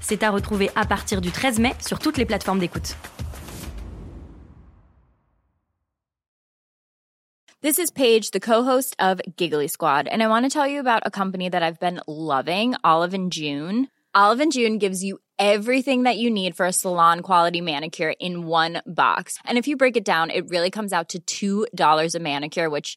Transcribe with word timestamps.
C'est 0.00 0.22
à 0.22 0.30
retrouver 0.30 0.70
à 0.74 0.84
partir 0.84 1.20
du 1.20 1.30
13 1.30 1.58
mai 1.60 1.74
sur 1.80 1.98
toutes 1.98 2.16
les 2.16 2.24
plateformes 2.24 2.58
d'écoute. 2.58 2.96
This 7.62 7.78
is 7.78 7.90
Paige, 7.90 8.30
the 8.30 8.40
co-host 8.40 8.96
of 8.98 9.20
Giggly 9.36 9.68
Squad, 9.68 10.08
and 10.08 10.22
I 10.22 10.28
want 10.28 10.46
to 10.46 10.48
tell 10.48 10.66
you 10.66 10.80
about 10.80 11.02
a 11.04 11.10
company 11.10 11.50
that 11.50 11.62
I've 11.62 11.78
been 11.78 12.00
loving, 12.06 12.74
Olive 12.82 13.12
and 13.12 13.30
June. 13.30 13.88
Olive 14.14 14.40
and 14.40 14.50
June 14.50 14.78
gives 14.78 15.04
you 15.04 15.18
everything 15.38 16.04
that 16.04 16.16
you 16.16 16.30
need 16.30 16.56
for 16.56 16.64
a 16.64 16.72
salon 16.72 17.20
quality 17.20 17.60
manicure 17.60 18.14
in 18.18 18.46
one 18.46 18.80
box. 18.86 19.36
And 19.44 19.58
if 19.58 19.68
you 19.68 19.76
break 19.76 19.98
it 19.98 20.06
down, 20.06 20.30
it 20.30 20.48
really 20.48 20.70
comes 20.70 20.92
out 20.92 21.14
to 21.26 21.66
$2 21.68 22.14
a 22.14 22.18
manicure, 22.18 22.70
which 22.70 22.96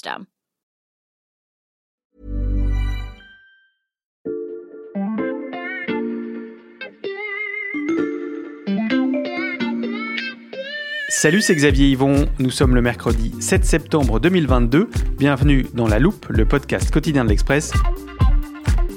Salut, 11.09 11.41
c'est 11.41 11.55
Xavier 11.55 11.89
Yvon. 11.89 12.27
Nous 12.39 12.49
sommes 12.49 12.73
le 12.73 12.81
mercredi 12.81 13.31
7 13.39 13.63
septembre 13.63 14.19
2022. 14.19 14.89
Bienvenue 15.17 15.67
dans 15.73 15.87
La 15.87 15.99
Loupe, 15.99 16.25
le 16.29 16.47
podcast 16.47 16.89
quotidien 16.89 17.23
de 17.23 17.29
l'Express. 17.29 17.73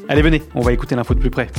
Allez, 0.08 0.22
venez, 0.22 0.42
on 0.54 0.60
va 0.60 0.72
écouter 0.72 0.94
l'info 0.94 1.14
de 1.14 1.20
plus 1.20 1.30
près. 1.30 1.50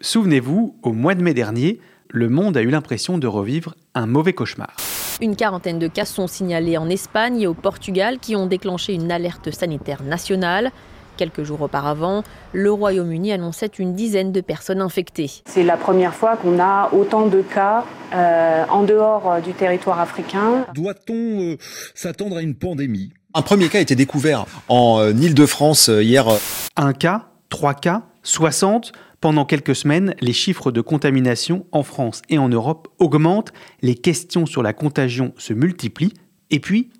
Souvenez-vous, 0.00 0.76
au 0.82 0.92
mois 0.92 1.14
de 1.14 1.22
mai 1.22 1.34
dernier, 1.34 1.78
le 2.08 2.28
monde 2.28 2.56
a 2.56 2.62
eu 2.62 2.70
l'impression 2.70 3.18
de 3.18 3.26
revivre 3.28 3.76
un 3.94 4.06
mauvais 4.06 4.32
cauchemar. 4.32 4.76
Une 5.22 5.36
quarantaine 5.36 5.78
de 5.78 5.86
cas 5.86 6.04
sont 6.04 6.26
signalés 6.26 6.76
en 6.76 6.90
Espagne 6.90 7.42
et 7.42 7.46
au 7.46 7.54
Portugal 7.54 8.18
qui 8.18 8.34
ont 8.34 8.48
déclenché 8.48 8.92
une 8.92 9.12
alerte 9.12 9.52
sanitaire 9.52 10.02
nationale. 10.02 10.72
Quelques 11.16 11.44
jours 11.44 11.62
auparavant, 11.62 12.24
le 12.52 12.72
Royaume-Uni 12.72 13.30
annonçait 13.30 13.70
une 13.78 13.94
dizaine 13.94 14.32
de 14.32 14.40
personnes 14.40 14.80
infectées. 14.80 15.30
C'est 15.46 15.62
la 15.62 15.76
première 15.76 16.12
fois 16.12 16.36
qu'on 16.36 16.58
a 16.58 16.90
autant 16.92 17.28
de 17.28 17.40
cas 17.40 17.84
euh, 18.12 18.64
en 18.68 18.82
dehors 18.82 19.40
du 19.44 19.52
territoire 19.52 20.00
africain. 20.00 20.66
Doit-on 20.74 21.52
euh, 21.52 21.56
s'attendre 21.94 22.38
à 22.38 22.42
une 22.42 22.56
pandémie? 22.56 23.12
Un 23.32 23.42
premier 23.42 23.68
cas 23.68 23.78
a 23.78 23.82
été 23.82 23.94
découvert 23.94 24.46
en 24.68 24.98
euh, 24.98 25.12
Île-de-France 25.12 25.88
euh, 25.88 26.02
hier. 26.02 26.26
Un 26.74 26.94
cas, 26.94 27.26
trois 27.48 27.74
cas, 27.74 28.02
60 28.24 28.90
pendant 29.22 29.44
quelques 29.44 29.76
semaines, 29.76 30.16
les 30.20 30.32
chiffres 30.32 30.72
de 30.72 30.80
contamination 30.80 31.64
en 31.70 31.84
France 31.84 32.22
et 32.28 32.38
en 32.38 32.48
Europe 32.48 32.88
augmentent, 32.98 33.52
les 33.80 33.94
questions 33.94 34.46
sur 34.46 34.64
la 34.64 34.72
contagion 34.72 35.32
se 35.38 35.52
multiplient, 35.54 36.12
et 36.50 36.58
puis, 36.58 36.90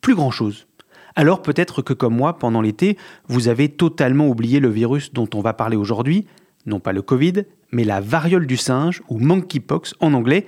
plus 0.00 0.14
grand-chose. 0.14 0.68
Alors 1.16 1.42
peut-être 1.42 1.82
que 1.82 1.92
comme 1.92 2.14
moi, 2.14 2.38
pendant 2.38 2.62
l'été, 2.62 2.96
vous 3.26 3.48
avez 3.48 3.68
totalement 3.68 4.28
oublié 4.28 4.60
le 4.60 4.68
virus 4.68 5.12
dont 5.12 5.28
on 5.34 5.40
va 5.40 5.52
parler 5.52 5.76
aujourd'hui, 5.76 6.28
non 6.66 6.78
pas 6.78 6.92
le 6.92 7.02
Covid, 7.02 7.42
mais 7.72 7.82
la 7.82 8.00
variole 8.00 8.46
du 8.46 8.56
singe, 8.56 9.02
ou 9.08 9.18
monkeypox 9.18 9.94
en 9.98 10.14
anglais, 10.14 10.46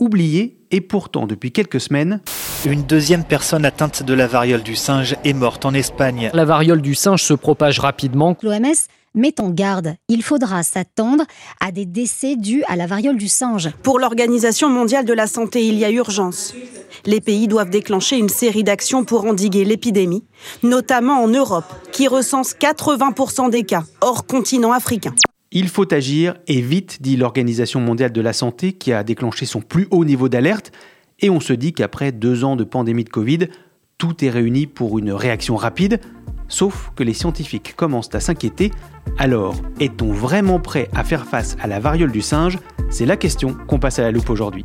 oublié 0.00 0.58
et 0.70 0.80
pourtant 0.80 1.26
depuis 1.26 1.52
quelques 1.52 1.80
semaines... 1.80 2.20
Une 2.66 2.82
deuxième 2.82 3.24
personne 3.24 3.64
atteinte 3.64 4.02
de 4.02 4.12
la 4.12 4.26
variole 4.26 4.62
du 4.62 4.76
singe 4.76 5.16
est 5.24 5.32
morte 5.32 5.64
en 5.64 5.72
Espagne. 5.72 6.30
La 6.34 6.44
variole 6.44 6.82
du 6.82 6.94
singe 6.94 7.22
se 7.22 7.32
propage 7.32 7.78
rapidement. 7.78 8.36
L'OMS 8.42 8.74
met 9.14 9.40
en 9.40 9.48
garde. 9.48 9.94
Il 10.08 10.22
faudra 10.22 10.62
s'attendre 10.62 11.24
à 11.60 11.72
des 11.72 11.86
décès 11.86 12.36
dus 12.36 12.62
à 12.68 12.76
la 12.76 12.86
variole 12.86 13.16
du 13.16 13.28
singe. 13.28 13.70
Pour 13.82 13.98
l'Organisation 13.98 14.68
mondiale 14.68 15.06
de 15.06 15.14
la 15.14 15.26
santé, 15.26 15.66
il 15.66 15.78
y 15.78 15.86
a 15.86 15.90
urgence. 15.90 16.54
Les 17.06 17.22
pays 17.22 17.48
doivent 17.48 17.70
déclencher 17.70 18.18
une 18.18 18.28
série 18.28 18.64
d'actions 18.64 19.04
pour 19.04 19.24
endiguer 19.24 19.64
l'épidémie, 19.64 20.24
notamment 20.62 21.22
en 21.22 21.28
Europe, 21.28 21.72
qui 21.92 22.08
recense 22.08 22.54
80% 22.54 23.50
des 23.50 23.64
cas, 23.64 23.84
hors 24.02 24.26
continent 24.26 24.72
africain. 24.72 25.14
Il 25.52 25.68
faut 25.68 25.92
agir 25.92 26.36
et 26.46 26.60
vite, 26.60 27.02
dit 27.02 27.16
l'Organisation 27.16 27.80
mondiale 27.80 28.12
de 28.12 28.20
la 28.20 28.32
santé, 28.32 28.72
qui 28.72 28.92
a 28.92 29.02
déclenché 29.02 29.46
son 29.46 29.60
plus 29.60 29.88
haut 29.90 30.04
niveau 30.04 30.28
d'alerte. 30.28 30.70
Et 31.18 31.28
on 31.28 31.40
se 31.40 31.52
dit 31.52 31.72
qu'après 31.72 32.12
deux 32.12 32.44
ans 32.44 32.54
de 32.54 32.62
pandémie 32.62 33.02
de 33.02 33.08
Covid, 33.08 33.48
tout 33.98 34.24
est 34.24 34.30
réuni 34.30 34.68
pour 34.68 35.00
une 35.00 35.10
réaction 35.10 35.56
rapide. 35.56 36.00
Sauf 36.46 36.92
que 36.94 37.02
les 37.02 37.14
scientifiques 37.14 37.74
commencent 37.74 38.14
à 38.14 38.20
s'inquiéter. 38.20 38.70
Alors, 39.18 39.56
est-on 39.80 40.12
vraiment 40.12 40.60
prêt 40.60 40.88
à 40.94 41.02
faire 41.02 41.26
face 41.26 41.56
à 41.60 41.66
la 41.66 41.80
variole 41.80 42.12
du 42.12 42.22
singe? 42.22 42.60
C'est 42.88 43.06
la 43.06 43.16
question 43.16 43.56
qu'on 43.66 43.80
passe 43.80 43.98
à 43.98 44.02
la 44.02 44.12
loupe 44.12 44.30
aujourd'hui. 44.30 44.62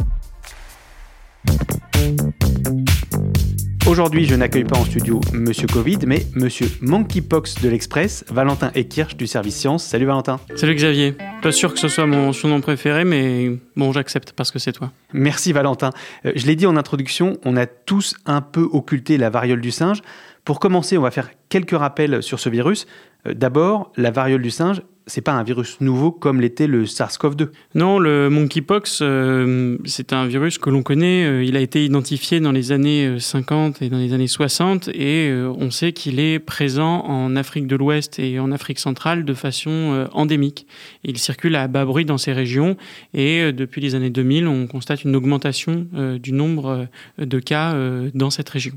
Aujourd'hui, 3.87 4.25
je 4.25 4.33
n'accueille 4.33 4.63
pas 4.63 4.79
en 4.79 4.83
studio 4.83 5.21
Monsieur 5.31 5.67
Covid, 5.67 5.99
mais 6.07 6.25
Monsieur 6.33 6.67
Monkeypox 6.81 7.61
de 7.61 7.69
l'Express, 7.69 8.25
Valentin 8.31 8.71
Ekirch 8.73 9.15
du 9.15 9.27
service 9.27 9.55
Science. 9.55 9.83
Salut 9.83 10.07
Valentin. 10.07 10.39
Salut 10.55 10.73
Xavier. 10.73 11.15
Pas 11.43 11.51
sûr 11.51 11.71
que 11.71 11.79
ce 11.79 11.87
soit 11.87 12.07
mon 12.07 12.33
surnom 12.33 12.61
préféré, 12.61 13.05
mais 13.05 13.51
bon, 13.75 13.91
j'accepte 13.91 14.31
parce 14.31 14.49
que 14.49 14.57
c'est 14.57 14.71
toi. 14.71 14.91
Merci 15.13 15.53
Valentin. 15.53 15.91
Euh, 16.25 16.31
je 16.35 16.47
l'ai 16.47 16.55
dit 16.55 16.65
en 16.65 16.77
introduction, 16.77 17.37
on 17.45 17.55
a 17.57 17.67
tous 17.67 18.15
un 18.25 18.41
peu 18.41 18.67
occulté 18.71 19.19
la 19.19 19.29
variole 19.29 19.61
du 19.61 19.69
singe. 19.69 20.01
Pour 20.45 20.59
commencer, 20.59 20.95
on 20.95 21.01
va 21.01 21.09
faire 21.09 21.31
quelques 21.49 21.71
rappels 21.71 22.21
sur 22.21 22.39
ce 22.39 22.49
virus. 22.49 22.85
Euh, 23.27 23.33
D'abord, 23.33 23.91
la 23.97 24.11
variole 24.11 24.43
du 24.43 24.51
singe, 24.51 24.83
c'est 25.07 25.21
pas 25.21 25.33
un 25.33 25.41
virus 25.41 25.81
nouveau 25.81 26.11
comme 26.11 26.39
l'était 26.39 26.67
le 26.67 26.85
SARS-CoV-2. 26.85 27.49
Non, 27.73 27.97
le 27.97 28.29
monkeypox, 28.29 28.99
euh, 29.01 29.77
c'est 29.85 30.13
un 30.13 30.27
virus 30.27 30.59
que 30.59 30.69
l'on 30.69 30.83
connaît. 30.83 31.25
Euh, 31.25 31.43
il 31.43 31.57
a 31.57 31.61
été 31.61 31.83
identifié 31.83 32.39
dans 32.39 32.51
les 32.51 32.71
années 32.71 33.19
50 33.19 33.81
et 33.81 33.89
dans 33.89 33.97
les 33.97 34.13
années 34.13 34.27
60 34.27 34.89
et 34.89 35.33
on 35.57 35.71
sait 35.71 35.93
qu'il 35.93 36.19
est 36.19 36.37
présent 36.37 37.03
en 37.05 37.35
Afrique 37.35 37.65
de 37.65 37.75
l'Ouest 37.75 38.19
et 38.19 38.39
en 38.39 38.51
Afrique 38.51 38.77
centrale 38.77 39.25
de 39.25 39.33
façon 39.33 40.07
endémique. 40.11 40.67
Il 41.03 41.17
circule 41.17 41.55
à 41.55 41.67
bas 41.67 41.85
bruit 41.85 42.05
dans 42.05 42.19
ces 42.19 42.33
régions 42.33 42.77
et 43.15 43.51
depuis 43.51 43.81
les 43.81 43.95
années 43.95 44.11
2000, 44.11 44.47
on 44.47 44.67
constate 44.67 45.03
une 45.03 45.15
augmentation 45.15 45.87
du 46.19 46.33
nombre 46.33 46.87
de 47.17 47.39
cas 47.39 47.75
dans 48.13 48.29
cette 48.29 48.49
région. 48.49 48.73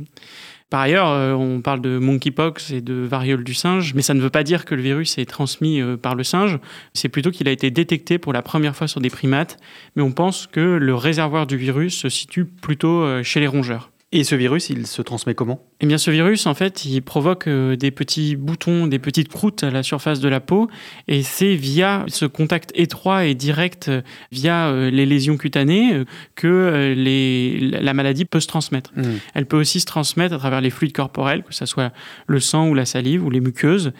Par 0.71 0.81
ailleurs, 0.81 1.09
euh, 1.09 1.33
on 1.33 1.63
parle 1.63 1.81
de 1.81 1.99
monkeypox 1.99 2.73
et 2.73 2.83
de 2.83 2.93
variole 2.93 3.43
du 3.43 3.55
singe, 3.55 3.95
mais 3.95 4.03
ça 4.03 4.13
ne 4.13 4.21
veut 4.21 4.29
pas 4.29 4.43
dire 4.43 4.67
que 4.67 4.75
le 4.75 4.83
virus 4.83 5.17
est 5.17 5.25
transmis 5.25 5.81
euh, 5.81 5.97
par 5.97 6.15
le 6.15 6.25
singe. 6.25 6.59
C'est 6.93 7.09
plutôt 7.09 7.31
qu'il 7.31 7.49
a 7.49 7.51
été 7.51 7.71
détecté 7.71 8.19
pour 8.19 8.35
la 8.35 8.43
première 8.43 8.77
fois 8.77 8.87
sur 8.87 9.01
des 9.01 9.09
primates, 9.09 9.57
mais 9.97 10.03
on 10.03 10.13
pense 10.13 10.47
que 10.47 10.61
le 10.61 10.95
réservoir 10.95 11.47
du 11.47 11.57
virus 11.57 11.97
se 11.97 12.11
situe 12.11 12.45
plutôt 12.45 13.01
euh, 13.01 13.23
chez 13.23 13.41
les 13.41 13.47
rongeurs. 13.47 13.91
Et 14.11 14.25
ce 14.25 14.35
virus, 14.35 14.71
il 14.71 14.87
se 14.87 15.03
transmet 15.03 15.35
comment? 15.35 15.61
Eh 15.81 15.87
bien, 15.87 15.99
ce 15.99 16.11
virus, 16.11 16.47
en 16.47 16.55
fait, 16.55 16.87
il 16.87 17.03
provoque 17.03 17.47
euh, 17.47 17.77
des 17.77 17.91
petits 17.91 18.37
boutons, 18.37 18.87
des 18.87 18.99
petites 18.99 19.29
croûtes 19.29 19.63
à 19.65 19.71
la 19.71 19.83
surface 19.83 20.21
de 20.21 20.31
la 20.31 20.41
peau, 20.41 20.71
et 21.09 21.23
c'est 21.23 21.55
via 21.55 22.07
ce 22.09 22.25
contact 22.25 22.73
étroit 22.75 23.27
et 23.27 23.35
direct, 23.35 23.89
euh, 23.89 24.01
via 24.33 24.69
euh, 24.69 24.91
les 24.91 25.05
lésions 25.05 25.37
cutanées, 25.37 26.05
que 26.37 26.95
les, 26.97 27.61
la 27.61 27.93
maladie 27.93 28.25
peut 28.25 28.41
se 28.41 28.47
transmettre. 28.47 28.93
Mmh. 28.97 29.03
Elle 29.35 29.45
peut 29.45 29.59
aussi 29.59 29.79
se 29.79 29.85
transmettre 29.85 30.35
à 30.35 30.39
travers 30.39 30.63
les 30.63 30.71
fluides 30.71 30.95
corporels, 30.95 31.43
que 31.43 31.55
ce 31.55 31.67
soit 31.67 31.93
le 32.27 32.41
sang 32.41 32.67
ou 32.69 32.75
la 32.75 32.87
salive 32.87 33.23
ou 33.23 33.29
les 33.29 33.41
muqueuses. 33.41 33.93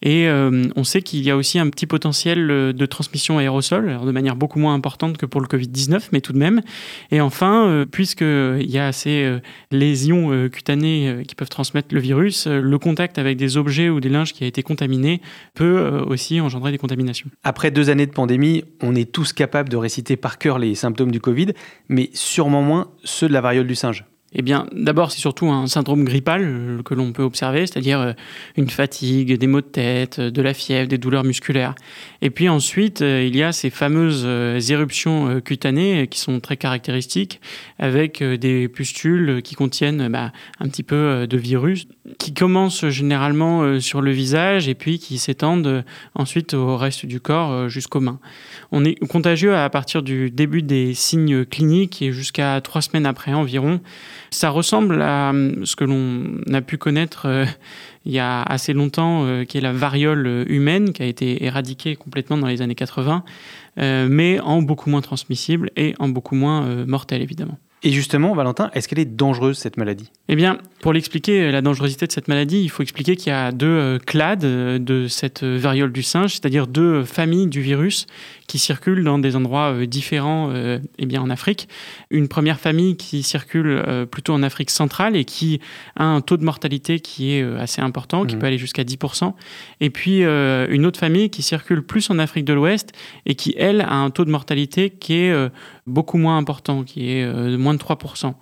Et 0.00 0.28
euh, 0.28 0.68
on 0.76 0.84
sait 0.84 1.02
qu'il 1.02 1.24
y 1.24 1.30
a 1.32 1.36
aussi 1.36 1.58
un 1.58 1.68
petit 1.70 1.86
potentiel 1.86 2.46
de 2.46 2.86
transmission 2.86 3.38
aérosol, 3.38 3.88
alors 3.88 4.06
de 4.06 4.12
manière 4.12 4.36
beaucoup 4.36 4.60
moins 4.60 4.74
importante 4.74 5.16
que 5.16 5.26
pour 5.26 5.40
le 5.40 5.48
Covid-19, 5.48 6.10
mais 6.12 6.20
tout 6.20 6.32
de 6.32 6.38
même. 6.38 6.62
Et 7.10 7.20
enfin, 7.20 7.84
puisqu'il 7.90 8.70
y 8.70 8.78
a 8.78 8.92
ces 8.92 9.40
euh, 9.72 9.76
lésions 9.76 10.48
cutanées 10.48 11.22
qui 11.26 11.34
peuvent 11.34 11.48
transmettre 11.48 11.94
le 11.94 12.00
virus, 12.00 12.46
le 12.46 12.78
contact 12.78 13.18
avec 13.18 13.36
des 13.36 13.56
objets 13.56 13.88
ou 13.88 14.00
des 14.00 14.08
linges 14.08 14.32
qui 14.32 14.44
a 14.44 14.46
été 14.46 14.62
contaminé 14.62 15.20
peut 15.54 16.04
aussi 16.06 16.40
engendrer 16.40 16.72
des 16.72 16.78
contaminations. 16.78 17.28
Après 17.44 17.70
deux 17.70 17.90
années 17.90 18.06
de 18.06 18.12
pandémie, 18.12 18.64
on 18.82 18.94
est 18.94 19.10
tous 19.10 19.32
capables 19.32 19.68
de 19.68 19.76
réciter 19.76 20.16
par 20.16 20.38
cœur 20.38 20.58
les 20.58 20.74
symptômes 20.74 21.10
du 21.10 21.20
Covid, 21.20 21.52
mais 21.88 22.10
sûrement 22.14 22.62
moins 22.62 22.90
ceux 23.04 23.28
de 23.28 23.32
la 23.32 23.40
variole 23.40 23.66
du 23.66 23.74
singe. 23.74 24.04
Eh 24.32 24.42
bien, 24.42 24.66
d'abord, 24.72 25.12
c'est 25.12 25.20
surtout 25.20 25.46
un 25.50 25.68
syndrome 25.68 26.04
grippal 26.04 26.42
euh, 26.44 26.82
que 26.82 26.94
l'on 26.94 27.12
peut 27.12 27.22
observer, 27.22 27.60
c'est-à-dire 27.66 28.00
euh, 28.00 28.12
une 28.56 28.68
fatigue, 28.68 29.38
des 29.38 29.46
maux 29.46 29.60
de 29.60 29.66
tête, 29.66 30.18
euh, 30.18 30.30
de 30.30 30.42
la 30.42 30.52
fièvre, 30.52 30.88
des 30.88 30.98
douleurs 30.98 31.22
musculaires. 31.22 31.76
Et 32.22 32.30
puis 32.30 32.48
ensuite, 32.48 33.02
il 33.02 33.36
y 33.36 33.42
a 33.42 33.52
ces 33.52 33.70
fameuses 33.70 34.26
éruptions 34.70 35.40
cutanées 35.40 36.08
qui 36.08 36.18
sont 36.18 36.40
très 36.40 36.56
caractéristiques, 36.56 37.40
avec 37.78 38.22
des 38.22 38.68
pustules 38.68 39.42
qui 39.42 39.54
contiennent 39.54 40.08
bah, 40.08 40.32
un 40.58 40.68
petit 40.68 40.82
peu 40.82 41.26
de 41.28 41.36
virus, 41.36 41.86
qui 42.18 42.32
commencent 42.34 42.88
généralement 42.88 43.78
sur 43.80 44.00
le 44.00 44.10
visage 44.10 44.68
et 44.68 44.74
puis 44.74 44.98
qui 44.98 45.18
s'étendent 45.18 45.84
ensuite 46.14 46.54
au 46.54 46.76
reste 46.76 47.06
du 47.06 47.20
corps 47.20 47.68
jusqu'aux 47.68 48.00
mains. 48.00 48.18
On 48.72 48.84
est 48.84 48.94
contagieux 49.06 49.54
à 49.54 49.68
partir 49.70 50.02
du 50.02 50.30
début 50.30 50.62
des 50.62 50.94
signes 50.94 51.44
cliniques 51.44 52.02
et 52.02 52.12
jusqu'à 52.12 52.60
trois 52.62 52.82
semaines 52.82 53.06
après 53.06 53.34
environ. 53.34 53.80
Ça 54.30 54.50
ressemble 54.50 55.02
à 55.02 55.32
euh, 55.32 55.64
ce 55.64 55.76
que 55.76 55.84
l'on 55.84 56.40
a 56.52 56.60
pu 56.60 56.78
connaître 56.78 57.26
euh, 57.26 57.44
il 58.04 58.12
y 58.12 58.18
a 58.18 58.42
assez 58.42 58.72
longtemps, 58.72 59.24
euh, 59.24 59.44
qui 59.44 59.58
est 59.58 59.60
la 59.60 59.72
variole 59.72 60.44
humaine, 60.48 60.92
qui 60.92 61.02
a 61.02 61.06
été 61.06 61.44
éradiquée 61.44 61.96
complètement 61.96 62.36
dans 62.36 62.46
les 62.46 62.62
années 62.62 62.74
80, 62.74 63.24
mais 63.78 64.40
en 64.40 64.62
beaucoup 64.62 64.88
moins 64.90 65.02
transmissible 65.02 65.70
et 65.76 65.94
en 65.98 66.08
beaucoup 66.08 66.34
moins 66.34 66.86
mortelle, 66.86 67.20
évidemment. 67.20 67.58
Et 67.82 67.90
justement, 67.90 68.34
Valentin, 68.34 68.70
est-ce 68.72 68.88
qu'elle 68.88 69.00
est 69.00 69.04
dangereuse, 69.04 69.58
cette 69.58 69.76
maladie? 69.76 70.10
Eh 70.28 70.36
bien, 70.36 70.58
pour 70.80 70.92
l'expliquer, 70.92 71.52
la 71.52 71.60
dangerosité 71.60 72.06
de 72.06 72.12
cette 72.12 72.26
maladie, 72.26 72.62
il 72.62 72.68
faut 72.70 72.82
expliquer 72.82 73.16
qu'il 73.16 73.28
y 73.28 73.34
a 73.34 73.52
deux 73.52 73.98
clades 74.06 74.40
de 74.40 75.08
cette 75.08 75.44
variole 75.44 75.92
du 75.92 76.02
singe, 76.02 76.32
c'est-à-dire 76.32 76.66
deux 76.66 77.04
familles 77.04 77.48
du 77.48 77.60
virus 77.60 78.06
qui 78.46 78.58
circulent 78.58 79.04
dans 79.04 79.18
des 79.18 79.36
endroits 79.36 79.86
différents 79.86 80.52
eh 80.98 81.06
bien, 81.06 81.20
en 81.20 81.30
Afrique. 81.30 81.68
Une 82.10 82.28
première 82.28 82.60
famille 82.60 82.96
qui 82.96 83.22
circule 83.22 83.82
plutôt 84.10 84.32
en 84.32 84.42
Afrique 84.42 84.70
centrale 84.70 85.16
et 85.16 85.24
qui 85.24 85.60
a 85.96 86.04
un 86.04 86.20
taux 86.20 86.36
de 86.36 86.44
mortalité 86.44 87.00
qui 87.00 87.32
est 87.32 87.42
assez 87.42 87.80
important, 87.80 88.24
qui 88.24 88.36
mmh. 88.36 88.38
peut 88.38 88.46
aller 88.46 88.58
jusqu'à 88.58 88.84
10%. 88.84 89.32
Et 89.80 89.90
puis 89.90 90.22
une 90.22 90.86
autre 90.86 90.98
famille 90.98 91.30
qui 91.30 91.42
circule 91.42 91.82
plus 91.82 92.10
en 92.10 92.18
Afrique 92.18 92.44
de 92.44 92.52
l'Ouest 92.52 92.92
et 93.26 93.34
qui, 93.34 93.54
elle, 93.56 93.80
a 93.80 93.94
un 93.94 94.10
taux 94.10 94.24
de 94.24 94.30
mortalité 94.30 94.90
qui 94.90 95.14
est 95.14 95.50
beaucoup 95.86 96.18
moins 96.18 96.38
important, 96.38 96.84
qui 96.84 97.10
est 97.10 97.26
de 97.26 97.56
moins 97.56 97.74
de 97.74 97.78
3%. 97.78 98.34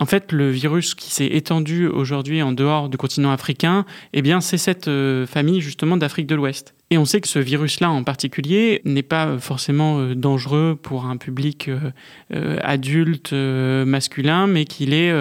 En 0.00 0.06
fait, 0.06 0.32
le 0.32 0.50
virus 0.50 0.94
qui 0.94 1.10
s'est 1.10 1.26
étendu 1.26 1.86
aujourd'hui 1.86 2.42
en 2.42 2.52
dehors 2.52 2.88
du 2.88 2.96
continent 2.96 3.30
africain, 3.30 3.84
eh 4.12 4.22
bien, 4.22 4.40
c'est 4.40 4.58
cette 4.58 4.88
euh, 4.88 5.26
famille 5.26 5.60
justement 5.60 5.96
d'Afrique 5.96 6.26
de 6.26 6.34
l'Ouest. 6.34 6.74
Et 6.90 6.98
on 6.98 7.04
sait 7.04 7.20
que 7.20 7.28
ce 7.28 7.38
virus-là 7.38 7.90
en 7.90 8.02
particulier 8.02 8.80
n'est 8.84 9.02
pas 9.02 9.38
forcément 9.38 9.98
euh, 9.98 10.14
dangereux 10.14 10.78
pour 10.80 11.04
un 11.04 11.16
public 11.16 11.68
euh, 11.68 12.58
adulte 12.62 13.32
masculin, 13.32 14.46
mais 14.46 14.64
qu'il 14.64 14.94
est 14.94 15.14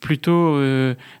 plutôt 0.00 0.58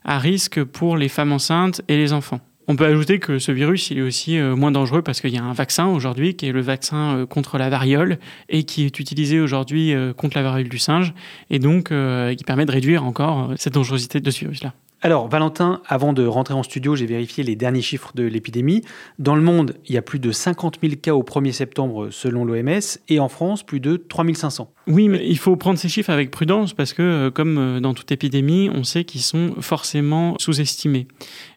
à 0.04 0.18
risque 0.18 0.62
pour 0.62 0.96
les 0.96 1.08
femmes 1.08 1.32
enceintes 1.32 1.82
et 1.88 1.96
les 1.96 2.12
enfants. 2.12 2.40
On 2.66 2.76
peut 2.76 2.86
ajouter 2.86 3.18
que 3.18 3.38
ce 3.38 3.52
virus, 3.52 3.90
est 3.90 4.00
aussi 4.00 4.38
euh, 4.38 4.56
moins 4.56 4.70
dangereux 4.70 5.02
parce 5.02 5.20
qu'il 5.20 5.34
y 5.34 5.38
a 5.38 5.42
un 5.42 5.52
vaccin 5.52 5.86
aujourd'hui 5.86 6.34
qui 6.34 6.46
est 6.46 6.52
le 6.52 6.62
vaccin 6.62 7.16
euh, 7.16 7.26
contre 7.26 7.58
la 7.58 7.68
variole 7.68 8.18
et 8.48 8.62
qui 8.64 8.84
est 8.84 8.98
utilisé 8.98 9.40
aujourd'hui 9.40 9.92
euh, 9.92 10.14
contre 10.14 10.38
la 10.38 10.42
variole 10.42 10.68
du 10.68 10.78
singe 10.78 11.12
et 11.50 11.58
donc 11.58 11.88
qui 11.88 12.44
permet 12.44 12.64
de 12.64 12.72
réduire 12.72 13.04
encore 13.04 13.52
cette 13.56 13.74
dangerosité 13.74 14.20
de 14.20 14.30
ce 14.30 14.40
virus-là. 14.40 14.72
Alors, 15.04 15.28
Valentin, 15.28 15.82
avant 15.86 16.14
de 16.14 16.24
rentrer 16.24 16.54
en 16.54 16.62
studio, 16.62 16.96
j'ai 16.96 17.04
vérifié 17.04 17.44
les 17.44 17.56
derniers 17.56 17.82
chiffres 17.82 18.12
de 18.14 18.24
l'épidémie. 18.24 18.80
Dans 19.18 19.36
le 19.36 19.42
monde, 19.42 19.76
il 19.84 19.94
y 19.94 19.98
a 19.98 20.02
plus 20.02 20.18
de 20.18 20.32
50 20.32 20.78
000 20.82 20.94
cas 20.94 21.12
au 21.14 21.22
1er 21.22 21.52
septembre 21.52 22.08
selon 22.10 22.46
l'OMS 22.46 22.80
et 23.10 23.20
en 23.20 23.28
France, 23.28 23.62
plus 23.62 23.80
de 23.80 23.98
3 23.98 24.24
500. 24.32 24.72
Oui, 24.86 25.08
mais 25.08 25.20
il 25.28 25.36
faut 25.36 25.56
prendre 25.56 25.78
ces 25.78 25.90
chiffres 25.90 26.08
avec 26.08 26.30
prudence 26.30 26.72
parce 26.72 26.94
que, 26.94 27.28
comme 27.28 27.80
dans 27.80 27.92
toute 27.92 28.12
épidémie, 28.12 28.70
on 28.74 28.82
sait 28.82 29.04
qu'ils 29.04 29.20
sont 29.20 29.56
forcément 29.60 30.36
sous-estimés 30.38 31.06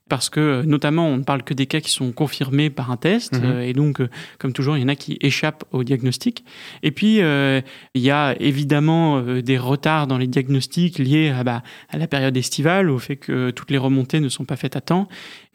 parce 0.09 0.29
que 0.29 0.63
notamment 0.63 1.07
on 1.07 1.17
ne 1.17 1.23
parle 1.23 1.43
que 1.43 1.53
des 1.53 1.65
cas 1.65 1.79
qui 1.79 1.91
sont 1.91 2.11
confirmés 2.11 2.69
par 2.69 2.91
un 2.91 2.97
test 2.97 3.33
mhm. 3.33 3.43
euh, 3.43 3.61
et 3.61 3.73
donc 3.73 4.01
euh, 4.01 4.09
comme 4.39 4.53
toujours 4.53 4.77
il 4.77 4.81
y 4.81 4.83
en 4.83 4.89
a 4.89 4.95
qui 4.95 5.17
échappent 5.21 5.63
au 5.71 5.83
diagnostic 5.83 6.43
et 6.83 6.91
puis 6.91 7.21
euh, 7.21 7.61
il 7.93 8.01
y 8.01 8.11
a 8.11 8.35
évidemment 8.39 9.21
des 9.21 9.57
retards 9.57 10.07
dans 10.07 10.17
les 10.17 10.27
diagnostics 10.27 10.99
liés 10.99 11.29
à, 11.29 11.43
bah, 11.43 11.63
à 11.89 11.97
la 11.97 12.07
période 12.07 12.35
estivale 12.35 12.89
au 12.89 12.99
fait 12.99 13.15
que 13.15 13.51
toutes 13.51 13.71
les 13.71 13.77
remontées 13.77 14.19
ne 14.19 14.29
sont 14.29 14.45
pas 14.45 14.55
faites 14.55 14.75
à 14.75 14.81
temps 14.81 15.07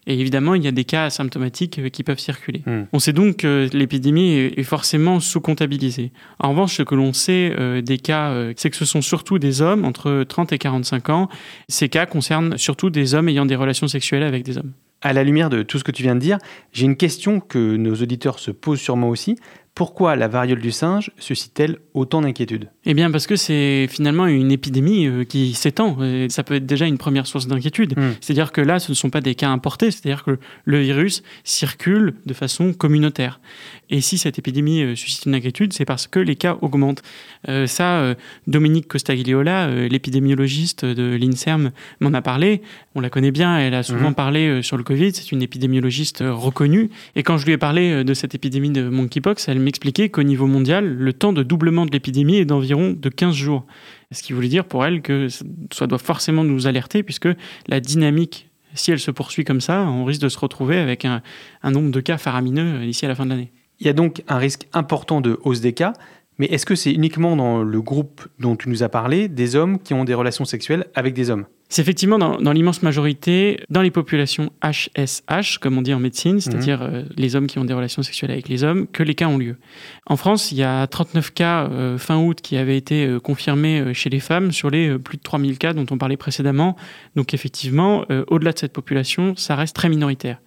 et 0.06 0.19
évidemment, 0.19 0.54
il 0.54 0.64
y 0.64 0.69
a 0.69 0.72
des 0.72 0.84
cas 0.84 1.04
asymptomatiques 1.04 1.78
euh, 1.78 1.88
qui 1.88 2.02
peuvent 2.02 2.19
circuler. 2.19 2.62
Hmm. 2.66 2.82
On 2.93 2.99
sait 2.99 3.12
donc 3.12 3.38
que 3.38 3.69
l'épidémie 3.72 4.32
est 4.34 4.62
forcément 4.64 5.20
sous-comptabilisée. 5.20 6.10
En 6.40 6.50
revanche, 6.50 6.76
ce 6.76 6.82
que 6.82 6.94
l'on 6.94 7.12
sait 7.12 7.54
euh, 7.58 7.82
des 7.82 7.99
cas, 7.99 8.31
euh, 8.31 8.52
c'est 8.56 8.70
que 8.70 8.76
ce 8.76 8.84
sont 8.84 9.02
surtout 9.02 9.38
des 9.38 9.62
hommes 9.62 9.84
entre 9.84 10.25
30 10.25 10.52
et 10.52 10.58
45 10.58 11.08
ans. 11.10 11.28
Ces 11.69 11.88
cas 11.88 12.06
concernent 12.06 12.58
surtout 12.58 12.90
des 12.90 13.14
hommes 13.14 13.28
ayant 13.28 13.46
des 13.46 13.54
relations 13.54 13.87
sexuelles 13.87 14.25
avec 14.25 14.44
des 14.44 14.58
hommes. 14.58 14.72
À 15.02 15.12
la 15.12 15.25
lumière 15.25 15.50
de 15.50 15.62
tout 15.62 15.78
ce 15.78 15.84
que 15.84 15.90
tu 15.90 16.02
viens 16.02 16.14
de 16.14 16.20
dire, 16.20 16.38
j'ai 16.72 16.84
une 16.84 16.96
question 16.96 17.40
que 17.40 17.76
nos 17.76 17.94
auditeurs 17.94 18.38
se 18.38 18.52
posent 18.52 18.81
sûrement 18.81 19.08
aussi. 19.08 19.37
Pourquoi 19.75 20.17
la 20.17 20.29
variole 20.29 20.61
du 20.61 20.71
singe 20.71 21.11
suscite-t-elle 21.19 21.79
autant 21.95 22.21
d'inquiétudes 22.21 22.69
Eh 22.85 22.93
bien 22.93 23.11
parce 23.11 23.27
que 23.27 23.37
c'est 23.37 23.87
finalement 23.89 24.27
une 24.27 24.53
épidémie 24.53 25.07
euh, 25.07 25.25
qui 25.25 25.55
s'étend. 25.55 25.97
Ça 26.29 26.43
peut 26.43 26.57
être 26.57 26.67
déjà 26.67 26.87
une 26.87 26.99
première 26.99 27.27
source 27.27 27.47
d'inquiétude. 27.47 27.99
Hmm. 27.99 28.11
C'est-à-dire 28.21 28.53
que 28.53 28.61
là, 28.61 28.79
ce 28.79 28.93
ne 28.93 28.95
sont 28.95 29.09
pas 29.09 29.23
des 29.23 29.35
cas 29.35 29.49
importés, 29.49 29.91
c'est-à-dire 29.91 30.25
que 30.25 30.39
le 30.67 30.79
virus 30.79 31.23
circule 31.43 32.17
de 32.27 32.35
façon 32.35 32.75
communautaire. 32.75 33.41
Et 33.89 34.03
si 34.03 34.19
cette 34.19 34.39
épidémie 34.39 34.83
euh, 34.83 34.95
suscite 34.95 35.25
une 35.25 35.35
inquiétude, 35.35 35.73
c'est 35.73 35.87
parce 35.87 36.07
que 36.07 36.21
les 36.21 36.37
cas 36.37 36.59
augmentent. 36.61 37.03
Euh, 37.49 37.67
ça, 37.67 38.15
Dominique 38.47 38.89
Costagliola, 38.89 39.87
l'épidémiologiste 39.89 40.85
de 40.85 41.17
l'INSERM, 41.17 41.71
m'en 42.01 42.13
a 42.13 42.21
parlé. 42.21 42.61
On 42.95 43.01
la 43.01 43.09
connaît 43.09 43.31
bien, 43.31 43.59
elle 43.59 43.75
a 43.75 43.83
souvent 43.83 44.11
hmm. 44.11 44.15
parlé 44.15 44.63
sur 44.63 44.77
le 44.77 44.83
Covid, 44.83 45.15
c'est 45.15 45.33
une 45.33 45.41
épidémiologiste 45.41 46.23
reconnue. 46.27 46.91
Et 47.17 47.23
quand 47.23 47.39
je 47.39 47.47
lui 47.47 47.53
ai 47.53 47.59
parlé 47.59 48.05
de 48.05 48.15
cette 48.15 48.35
épidémie 48.35 48.71
de 48.71 48.89
monkeypox, 48.89 49.49
elle 49.49 49.62
m'expliquait 49.62 50.09
qu'au 50.09 50.23
niveau 50.23 50.47
mondial, 50.47 50.87
le 50.87 51.12
temps 51.12 51.32
de 51.32 51.43
doublement 51.43 51.87
de 51.87 51.91
l'épidémie 51.91 52.37
est 52.37 52.44
d'environ 52.44 52.94
de 52.97 53.09
15 53.09 53.35
jours. 53.35 53.64
Ce 54.11 54.23
qui 54.23 54.32
voulait 54.32 54.49
dire 54.49 54.64
pour 54.64 54.85
elle 54.85 55.03
que 55.03 55.29
ça 55.73 55.87
doit 55.87 55.99
forcément 55.99 56.44
nous 56.44 56.67
alerter, 56.67 57.03
puisque 57.03 57.29
la 57.69 57.81
dynamique, 57.81 58.50
si 58.75 58.91
elle 58.91 59.00
se 59.00 59.11
poursuit 59.11 59.44
comme 59.44 59.61
ça, 59.61 59.82
on 59.82 60.05
risque 60.05 60.23
de 60.23 60.29
se 60.29 60.38
retrouver 60.38 60.79
avec 60.79 61.05
un, 61.05 61.23
un 61.62 61.70
nombre 61.70 61.91
de 61.91 62.00
cas 62.00 62.19
faramineux 62.19 62.81
d'ici 62.85 63.05
à 63.05 63.09
la 63.09 63.14
fin 63.14 63.25
de 63.25 63.31
l'année. 63.31 63.53
Il 63.81 63.87
y 63.87 63.91
a 63.91 63.94
donc 63.94 64.23
un 64.29 64.38
risque 64.38 64.69
important 64.73 65.20
de 65.20 65.38
hausse 65.43 65.61
des 65.61 65.73
cas, 65.73 65.95
mais 66.39 66.47
est-ce 66.47 66.67
que 66.67 66.75
c'est 66.75 66.93
uniquement 66.93 67.37
dans 67.37 67.62
le 67.62 67.83
groupe 67.83 68.27
dont 68.39 68.57
tu 68.57 68.69
nous 68.69 68.83
as 68.83 68.89
parlé 68.89 69.29
des 69.29 69.55
hommes 69.57 69.79
qui 69.79 69.95
ont 69.95 70.05
des 70.05 70.15
relations 70.15 70.45
sexuelles 70.45 70.87
avec 70.95 71.15
des 71.15 71.31
hommes? 71.31 71.47
C'est 71.73 71.81
effectivement 71.81 72.19
dans, 72.19 72.53
l'immense 72.53 72.83
majorité, 72.83 73.65
dans 73.71 73.81
les 73.81 73.91
populations 73.91 74.51
HSH, 74.62 75.57
comme 75.59 75.79
on 75.79 75.81
dit 75.81 75.95
en 75.95 76.01
médecine, 76.01 76.39
c'est-à-dire 76.39 76.81
mhm. 76.81 76.95
euh, 76.95 77.03
les 77.17 77.35
hommes 77.35 77.47
qui 77.47 77.59
ont 77.59 77.65
des 77.65 77.73
relations 77.73 78.03
sexuelles 78.03 78.31
avec 78.31 78.51
les 78.51 78.62
hommes, 78.62 78.87
que 78.87 79.03
les 79.03 79.15
cas 79.15 79.27
ont 79.27 79.39
lieu. 79.39 79.57
En 80.05 80.19
France, 80.19 80.53
il 80.53 80.59
y 80.59 80.62
a 80.62 80.87
39 80.87 81.33
cas 81.33 81.71
euh, 81.71 81.97
fin 81.97 82.19
août 82.19 82.41
qui 82.43 82.59
avaient 82.59 82.77
été 82.77 83.07
euh, 83.07 83.21
confirmés 83.21 83.95
chez 83.95 84.11
les 84.11 84.21
femmes 84.21 84.53
sur 84.53 84.69
les 84.69 84.99
plus 84.99 85.17
de 85.17 85.23
3000 85.23 85.57
cas 85.57 85.73
dont 85.73 85.87
on 85.91 85.97
parlait 85.97 86.19
précédemment. 86.19 86.77
Donc 87.17 87.33
effectivement, 87.33 88.05
au-delà 88.29 88.53
de 88.53 88.59
cette 88.59 88.75
population, 88.75 89.35
ça 89.37 89.57
reste 89.57 89.75
très 89.75 89.89
minoritaire. 89.89 90.41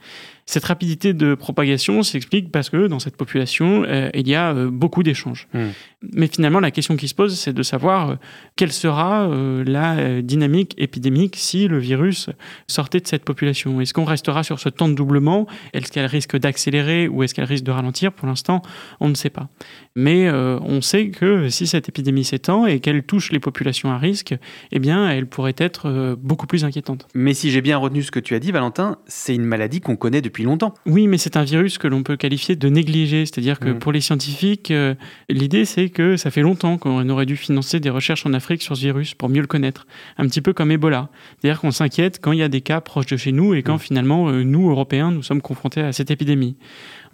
Cette 0.47 0.65
rapidité 0.65 1.13
de 1.13 1.33
propagation 1.33 2.03
s'explique 2.03 2.51
parce 2.51 2.69
que 2.69 2.85
dans 2.85 2.99
cette 2.99 3.17
population, 3.17 3.83
euh, 3.87 4.11
il 4.13 4.27
y 4.27 4.35
a 4.35 4.53
euh, 4.53 4.69
beaucoup 4.69 5.01
d'échanges. 5.01 5.47
Hmm. 5.53 5.69
Mais 6.13 6.27
finalement, 6.27 6.59
la 6.59 6.69
question 6.69 6.95
qui 6.95 7.07
se 7.07 7.15
pose, 7.15 7.35
c'est 7.35 7.51
de 7.51 7.63
savoir 7.63 8.11
euh, 8.11 8.15
quelle 8.55 8.71
sera 8.71 9.27
la 9.65 10.21
dynamique 10.21 10.75
épidémique 10.77 11.35
si 11.37 11.67
le 11.67 11.79
virus 11.79 12.29
sortait 12.67 12.99
de 12.99 13.07
cette 13.07 13.23
population. 13.23 13.81
Est-ce 13.81 13.93
qu'on 13.93 14.05
restera 14.05 14.43
sur 14.43 14.59
ce 14.59 14.69
temps 14.69 14.87
de 14.87 14.93
doublement? 14.93 15.47
Est-ce 15.73 15.91
qu'elle 15.91 16.05
risque 16.05 16.37
d'accélérer 16.37 17.07
ou 17.07 17.23
est-ce 17.23 17.33
qu'elle 17.33 17.45
risque 17.45 17.63
de 17.63 17.71
ralentir? 17.71 18.11
Pour 18.13 18.27
l'instant, 18.27 18.61
on 18.99 19.09
ne 19.09 19.15
sait 19.15 19.31
pas. 19.31 19.49
Mais 19.95 20.29
on 20.29 20.81
sait 20.81 21.09
que 21.09 21.49
si 21.49 21.67
cette 21.67 21.89
épidémie 21.89 22.23
s'étend 22.23 22.65
et 22.65 22.79
qu'elle 22.79 23.03
touche 23.03 23.31
les 23.31 23.39
populations 23.39 23.91
à 23.91 23.97
risque, 23.97 24.35
eh 24.71 24.79
bien, 24.79 25.09
elle 25.09 25.27
pourrait 25.27 25.55
être 25.57 26.15
beaucoup 26.21 26.47
plus 26.47 26.65
inquiétante. 26.65 27.07
Mais 27.15 27.33
si 27.33 27.51
j'ai 27.51 27.61
bien 27.61 27.77
retenu 27.77 28.03
ce 28.03 28.11
que 28.11 28.19
tu 28.19 28.35
as 28.35 28.39
dit, 28.39 28.51
Valentin, 28.51 28.97
c'est 29.07 29.33
une 29.33 29.45
maladie 29.45 29.81
qu'on 29.81 29.95
connaît 29.95 30.21
depuis 30.21 30.34
longtemps. 30.43 30.73
Oui, 30.85 31.07
mais 31.07 31.17
c'est 31.17 31.37
un 31.37 31.43
virus 31.43 31.77
que 31.77 31.87
l'on 31.87 32.03
peut 32.03 32.17
qualifier 32.17 32.55
de 32.55 32.69
négligé. 32.69 33.25
C'est-à-dire 33.25 33.59
que 33.59 33.69
mm. 33.69 33.79
pour 33.79 33.91
les 33.91 34.01
scientifiques, 34.01 34.71
euh, 34.71 34.95
l'idée 35.29 35.65
c'est 35.65 35.89
que 35.89 36.17
ça 36.17 36.31
fait 36.31 36.41
longtemps 36.41 36.77
qu'on 36.77 37.07
aurait 37.09 37.25
dû 37.25 37.35
financer 37.35 37.79
des 37.79 37.89
recherches 37.89 38.25
en 38.25 38.33
Afrique 38.33 38.61
sur 38.61 38.75
ce 38.75 38.81
virus 38.81 39.13
pour 39.13 39.29
mieux 39.29 39.41
le 39.41 39.47
connaître. 39.47 39.87
Un 40.17 40.27
petit 40.27 40.41
peu 40.41 40.53
comme 40.53 40.71
Ebola. 40.71 41.09
C'est-à-dire 41.39 41.61
qu'on 41.61 41.71
s'inquiète 41.71 42.19
quand 42.21 42.31
il 42.31 42.39
y 42.39 42.43
a 42.43 42.49
des 42.49 42.61
cas 42.61 42.81
proches 42.81 43.07
de 43.07 43.17
chez 43.17 43.31
nous 43.31 43.53
et 43.53 43.63
quand 43.63 43.75
mm. 43.75 43.79
finalement, 43.79 44.29
euh, 44.29 44.43
nous, 44.43 44.69
Européens, 44.69 45.11
nous 45.11 45.23
sommes 45.23 45.41
confrontés 45.41 45.81
à 45.81 45.91
cette 45.91 46.11
épidémie. 46.11 46.55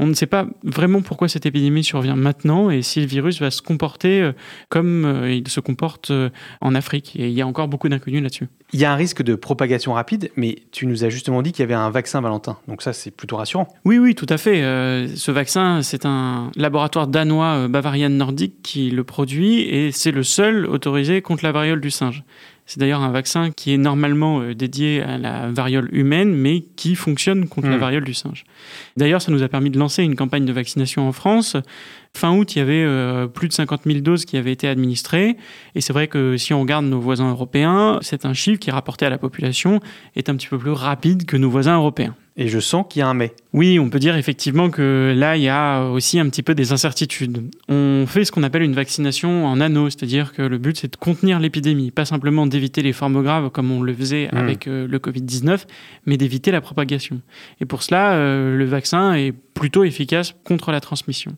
On 0.02 0.08
ne 0.08 0.16
sait 0.16 0.26
pas 0.26 0.48
vraiment 0.64 1.04
pourquoi 1.04 1.28
cette 1.28 1.46
épidémie 1.46 1.84
survient 1.84 2.16
maintenant 2.16 2.72
et 2.72 2.82
si 2.82 3.00
le 3.02 3.06
virus 3.06 3.40
va 3.40 3.52
se 3.52 3.62
comporter 3.62 4.20
euh, 4.20 4.32
comme 4.68 5.06
euh, 5.06 5.32
il 5.32 5.48
se 5.48 5.60
comporte 5.60 6.10
euh, 6.10 6.32
en 6.60 6.74
Afrique. 6.74 7.16
Et 7.18 7.28
il 7.28 7.34
y 7.34 7.42
a 7.42 7.46
encore 7.46 7.68
beaucoup 7.68 7.88
d'inconnus 7.88 8.24
là-dessus. 8.24 8.48
Il 8.74 8.80
y 8.80 8.86
a 8.86 8.92
un 8.92 8.96
risque 8.96 9.22
de 9.22 9.36
propagation 9.36 9.94
rapide, 9.94 10.32
mais 10.36 10.64
tu 10.72 10.88
nous 10.88 11.04
as 11.04 11.10
justement 11.10 11.44
dit 11.44 11.52
qu'il 11.52 11.62
y 11.62 11.66
avait 11.66 11.76
un 11.76 11.92
vaccin, 11.92 12.20
Valentin. 12.20 12.58
Donc 12.68 12.82
ça, 12.82 12.94
c'est 12.94 13.12
plutôt 13.12 13.36
rassurant. 13.36 13.68
Oui, 13.86 14.00
oui, 14.00 14.16
tout 14.16 14.26
à 14.28 14.40
fait. 14.40 14.62
ce 15.16 15.30
vaccin, 15.30 15.84
c'est 15.84 16.08
un 16.08 16.50
laboratoire 16.56 17.06
danois 17.06 17.68
Bavarian 17.68 18.10
Nordic 18.10 18.64
qui 18.64 18.90
le 18.90 19.04
produit 19.04 19.60
et 19.62 19.92
c'est 19.92 20.12
le 20.12 20.24
seul 20.24 20.66
autorisé 20.66 21.22
contre 21.22 21.44
la 21.44 21.52
variole 21.52 21.80
du 21.80 21.92
singe. 21.92 22.24
C'est 22.72 22.80
d'ailleurs 22.80 23.02
un 23.02 23.12
vaccin 23.12 23.52
qui 23.52 23.74
est 23.74 23.78
normalement 23.78 24.40
euh, 24.40 24.56
dédié 24.56 25.02
à 25.02 25.18
la 25.18 25.52
variole 25.52 25.90
humaine, 25.92 26.34
mais 26.34 26.62
qui 26.78 26.96
fonctionne 26.96 27.50
contre 27.50 27.68
la 27.68 27.76
hmm. 27.76 27.82
variole 27.82 28.04
du 28.06 28.14
singe. 28.14 28.46
D'ailleurs, 28.96 29.22
ça 29.22 29.30
nous 29.30 29.44
a 29.44 29.50
permis 29.50 29.72
de 29.72 29.78
lancer 29.78 30.04
une 30.04 30.16
campagne 30.16 30.46
de 30.46 30.54
vaccination 30.54 31.06
en 31.06 31.12
France. 31.12 31.58
Fin 32.16 32.32
août, 32.34 32.56
il 32.56 32.60
y 32.60 32.62
avait 32.62 32.86
euh, 32.86 33.28
plus 33.28 33.50
de 33.50 33.54
50 33.54 33.82
000 33.86 34.00
doses 34.00 34.24
qui 34.24 34.38
avaient 34.38 34.54
été 34.54 34.70
administrées. 34.70 35.36
Et 35.76 35.82
c'est 35.82 35.92
vrai 35.92 36.08
que 36.08 36.38
si 36.38 36.54
on 36.54 36.62
regarde 36.62 36.86
nos 36.86 37.02
voisins 37.02 37.30
européens, 37.30 38.00
c'est 38.02 38.24
un 38.26 38.34
chiffre 38.34 38.58
qui, 38.58 38.72
rapporté 38.72 39.06
à 39.06 39.10
la 39.10 39.18
population, 39.18 39.82
est 40.16 40.30
un 40.30 40.38
petit 40.38 40.48
peu 40.48 40.58
plus 40.58 40.72
rapide 40.72 41.26
que 41.26 41.36
nos 41.36 41.50
voisins 41.50 41.76
européens. 41.76 42.16
Et 42.38 42.48
je 42.48 42.60
sens 42.60 42.86
qu'il 42.90 43.02
y 43.02 43.04
a 43.04 43.08
un 43.08 43.14
mais. 43.14 43.34
Oui, 43.52 43.78
on 43.78 43.90
peut 43.90 44.00
dire 44.00 44.16
effectivement 44.16 44.70
que 44.70 45.14
là, 45.16 45.36
il 45.36 45.44
y 45.44 45.50
a 45.50 45.84
aussi 45.84 46.18
un 46.18 46.30
petit 46.30 46.44
peu 46.44 46.56
des 46.56 46.72
incertitudes. 46.72 47.44
On 47.68 48.06
fait 48.08 48.24
ce 48.24 48.32
qu'on 48.32 48.44
appelle 48.44 48.62
une 48.62 48.74
vaccination 48.74 49.46
en 49.46 49.60
anneau, 49.60 49.90
c'est-à-dire 49.90 50.32
que 50.32 50.42
le 50.42 50.58
but, 50.58 50.78
c'est 50.78 50.94
de 50.94 50.96
contenir 50.96 51.40
l'épidémie, 51.40 51.92
pas 51.92 52.06
simplement 52.06 52.48
d'éviter 52.48 52.82
les 52.82 52.94
formes 52.94 53.22
graves 53.22 53.50
comme 53.50 53.70
on 53.72 53.82
le 53.82 53.94
faisait 53.94 54.30
hmm. 54.32 54.38
avec 54.38 54.68
euh, 54.68 54.88
le 54.88 55.00
Covid-19, 55.00 55.66
mais 56.06 56.16
d'éviter 56.16 56.52
la 56.52 56.62
propagation. 56.62 57.20
Et 57.60 57.66
pour 57.66 57.84
cela, 57.84 58.14
euh, 58.14 58.56
le 58.56 58.66
vaccin 58.66 59.14
est 59.14 59.34
plutôt 59.62 59.84
efficace 59.84 60.34
contre 60.44 60.72
la 60.72 60.82
transmission. 60.82 61.36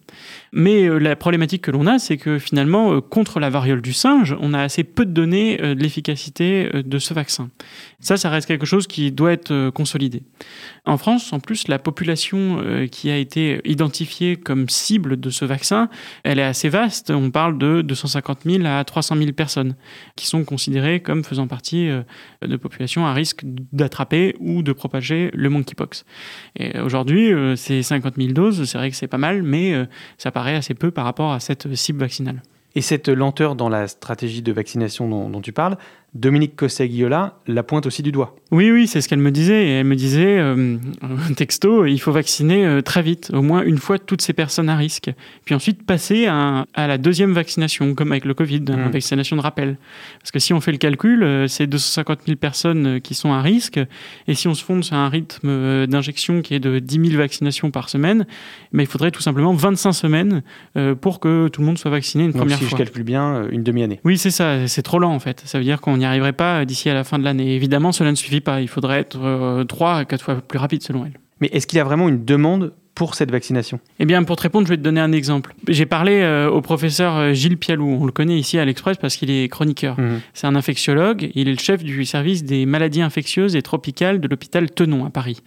Mais 0.53 0.85
euh, 0.85 0.97
la 0.97 1.17
problématique 1.17 1.63
que 1.63 1.71
l'on 1.71 1.85
a, 1.87 1.99
c'est 1.99 2.17
que 2.17 2.39
finalement, 2.39 3.01
contre 3.01 3.41
la 3.41 3.49
variole 3.49 3.81
du 3.81 3.91
singe, 3.91 4.33
on 4.39 4.53
a 4.53 4.61
assez 4.61 4.85
peu 4.85 5.05
de 5.05 5.11
données 5.11 5.57
de 5.57 5.81
l'efficacité 5.81 6.69
de 6.73 6.99
ce 6.99 7.13
vaccin. 7.13 7.49
Ça, 7.99 8.15
ça 8.15 8.29
reste 8.29 8.47
quelque 8.47 8.65
chose 8.65 8.87
qui 8.87 9.11
doit 9.11 9.33
être 9.33 9.69
consolidé. 9.71 10.23
En 10.85 10.97
France, 10.97 11.31
en 11.31 11.39
plus, 11.39 11.67
la 11.67 11.79
population 11.79 12.59
euh, 12.61 12.87
qui 12.87 13.09
a 13.09 13.17
été 13.17 13.61
identifiée 13.63 14.35
comme 14.35 14.67
cible 14.67 15.19
de 15.19 15.29
ce 15.29 15.45
vaccin, 15.45 15.89
elle 16.23 16.39
est 16.39 16.43
assez 16.43 16.67
vaste. 16.69 17.09
On 17.09 17.31
parle 17.31 17.57
de 17.57 17.81
250 17.81 18.39
000 18.45 18.65
à 18.65 18.83
300 18.83 19.15
000 19.17 19.31
personnes 19.31 19.75
qui 20.15 20.27
sont 20.27 20.43
considérées 20.43 20.99
comme 21.01 21.23
faisant 21.23 21.47
partie 21.47 21.89
euh, 21.89 22.03
de 22.45 22.57
populations 22.57 23.05
à 23.05 23.13
risque 23.13 23.41
d'attraper 23.71 24.35
ou 24.39 24.61
de 24.61 24.73
propager 24.73 25.31
le 25.33 25.49
monkeypox. 25.49 26.05
Et 26.57 26.79
aujourd'hui, 26.79 27.31
euh, 27.31 27.55
ces 27.55 27.81
50 27.81 28.12
000 28.17 28.33
doses, 28.33 28.65
c'est 28.65 28.77
vrai 28.77 28.89
que 28.89 28.95
c'est 28.95 29.07
pas 29.07 29.17
mal, 29.17 29.43
mais 29.43 29.87
ça 30.17 30.31
paraît 30.31 30.55
assez 30.55 30.73
peu 30.73 30.91
par 30.91 31.05
rapport 31.05 31.31
à 31.31 31.39
cette 31.39 31.73
cible 31.75 31.99
vaccinale. 31.99 32.41
Et 32.75 32.81
cette 32.81 33.09
lenteur 33.09 33.55
dans 33.55 33.69
la 33.69 33.87
stratégie 33.87 34.41
de 34.41 34.51
vaccination 34.51 35.07
dont, 35.07 35.29
dont 35.29 35.41
tu 35.41 35.53
parles, 35.53 35.77
Dominique 36.13 36.55
Cosset-Guilliola 36.55 37.39
la 37.47 37.63
pointe 37.63 37.87
aussi 37.87 38.03
du 38.03 38.11
doigt. 38.11 38.35
Oui, 38.51 38.69
oui, 38.69 38.85
c'est 38.85 39.01
ce 39.01 39.09
qu'elle 39.09 39.19
me 39.19 39.31
disait. 39.31 39.65
Et 39.65 39.69
elle 39.71 39.87
me 39.87 39.95
disait, 39.95 40.37
euh, 40.37 40.77
texto, 41.35 41.85
il 41.85 41.97
faut 41.97 42.11
vacciner 42.11 42.65
euh, 42.65 42.81
très 42.81 43.01
vite, 43.01 43.31
au 43.33 43.41
moins 43.41 43.63
une 43.63 43.79
fois 43.79 43.97
toutes 43.97 44.21
ces 44.21 44.33
personnes 44.33 44.69
à 44.69 44.75
risque. 44.75 45.11
Puis 45.43 45.55
ensuite 45.55 45.83
passer 45.83 46.27
à, 46.27 46.65
la 46.75 46.97
deuxième 46.99 47.33
vaccination, 47.33 47.95
comme 47.95 48.11
avec 48.11 48.25
le 48.25 48.35
Covid, 48.35 48.57
une 48.57 48.75
mmh. 48.75 48.91
vaccination 48.91 49.35
de 49.35 49.41
rappel. 49.41 49.77
Parce 50.19 50.29
que 50.29 50.37
si 50.37 50.53
on 50.53 50.61
fait 50.61 50.71
le 50.71 50.77
calcul, 50.77 51.23
euh, 51.23 51.47
c'est 51.47 51.65
250 51.65 52.19
000 52.27 52.37
personnes 52.37 53.01
qui 53.01 53.15
sont 53.15 53.33
à 53.33 53.41
risque. 53.41 53.79
Et 54.27 54.35
si 54.35 54.47
on 54.47 54.53
se 54.53 54.63
fonde 54.63 54.83
sur 54.83 54.95
un 54.95 55.09
rythme 55.09 55.87
d'injection 55.87 56.43
qui 56.43 56.53
est 56.53 56.59
de 56.59 56.77
10 56.77 57.09
000 57.09 57.17
vaccinations 57.17 57.71
par 57.71 57.89
semaine, 57.89 58.27
mais 58.71 58.83
il 58.83 58.87
faudrait 58.87 59.11
tout 59.11 59.21
simplement 59.21 59.53
25 59.53 59.93
semaines 59.93 60.43
pour 61.01 61.19
que 61.19 61.47
tout 61.47 61.61
le 61.61 61.67
monde 61.67 61.77
soit 61.77 61.91
vacciné 61.91 62.25
une 62.25 62.31
Donc, 62.31 62.41
première 62.41 62.59
si 62.63 62.69
je 62.69 62.75
calcule 62.75 63.03
bien, 63.03 63.47
une 63.49 63.63
demi-année. 63.63 63.99
Oui, 64.03 64.17
c'est 64.17 64.31
ça. 64.31 64.67
C'est 64.67 64.81
trop 64.81 64.99
lent 64.99 65.13
en 65.13 65.19
fait. 65.19 65.41
Ça 65.45 65.57
veut 65.57 65.63
dire 65.63 65.81
qu'on 65.81 65.97
n'y 65.97 66.05
arriverait 66.05 66.33
pas 66.33 66.65
d'ici 66.65 66.89
à 66.89 66.93
la 66.93 67.03
fin 67.03 67.19
de 67.19 67.23
l'année. 67.23 67.55
Évidemment, 67.55 67.91
cela 67.91 68.11
ne 68.11 68.15
suffit 68.15 68.41
pas. 68.41 68.61
Il 68.61 68.67
faudrait 68.67 68.99
être 68.99 69.19
euh, 69.21 69.63
trois 69.63 69.97
à 69.97 70.05
quatre 70.05 70.23
fois 70.23 70.35
plus 70.35 70.59
rapide 70.59 70.83
selon 70.83 71.05
elle. 71.05 71.19
Mais 71.39 71.49
est-ce 71.51 71.67
qu'il 71.67 71.77
y 71.77 71.79
a 71.79 71.83
vraiment 71.83 72.09
une 72.09 72.23
demande 72.23 72.73
pour 72.95 73.15
cette 73.15 73.31
vaccination? 73.31 73.79
Eh 73.99 74.05
bien, 74.05 74.23
pour 74.23 74.35
te 74.35 74.43
répondre, 74.43 74.67
je 74.67 74.71
vais 74.71 74.77
te 74.77 74.83
donner 74.83 75.01
un 75.01 75.11
exemple. 75.11 75.55
J'ai 75.67 75.85
parlé 75.85 76.21
euh, 76.21 76.49
au 76.49 76.61
professeur 76.61 77.17
euh, 77.17 77.33
Gilles 77.33 77.57
Pialou. 77.57 77.97
On 77.99 78.05
le 78.05 78.11
connaît 78.11 78.37
ici 78.37 78.57
à 78.59 78.65
l'Express 78.65 78.97
parce 78.97 79.15
qu'il 79.15 79.31
est 79.31 79.47
chroniqueur. 79.49 79.99
Mhm. 79.99 80.21
C'est 80.33 80.47
un 80.47 80.55
infectiologue. 80.55 81.31
Il 81.35 81.47
est 81.47 81.53
le 81.53 81.59
chef 81.59 81.83
du 81.83 82.05
service 82.05 82.43
des 82.43 82.65
maladies 82.65 83.01
infectieuses 83.01 83.55
et 83.55 83.61
tropicales 83.61 84.19
de 84.19 84.27
l'hôpital 84.27 84.69
Tenon 84.69 85.05
à 85.05 85.09
Paris. 85.09 85.41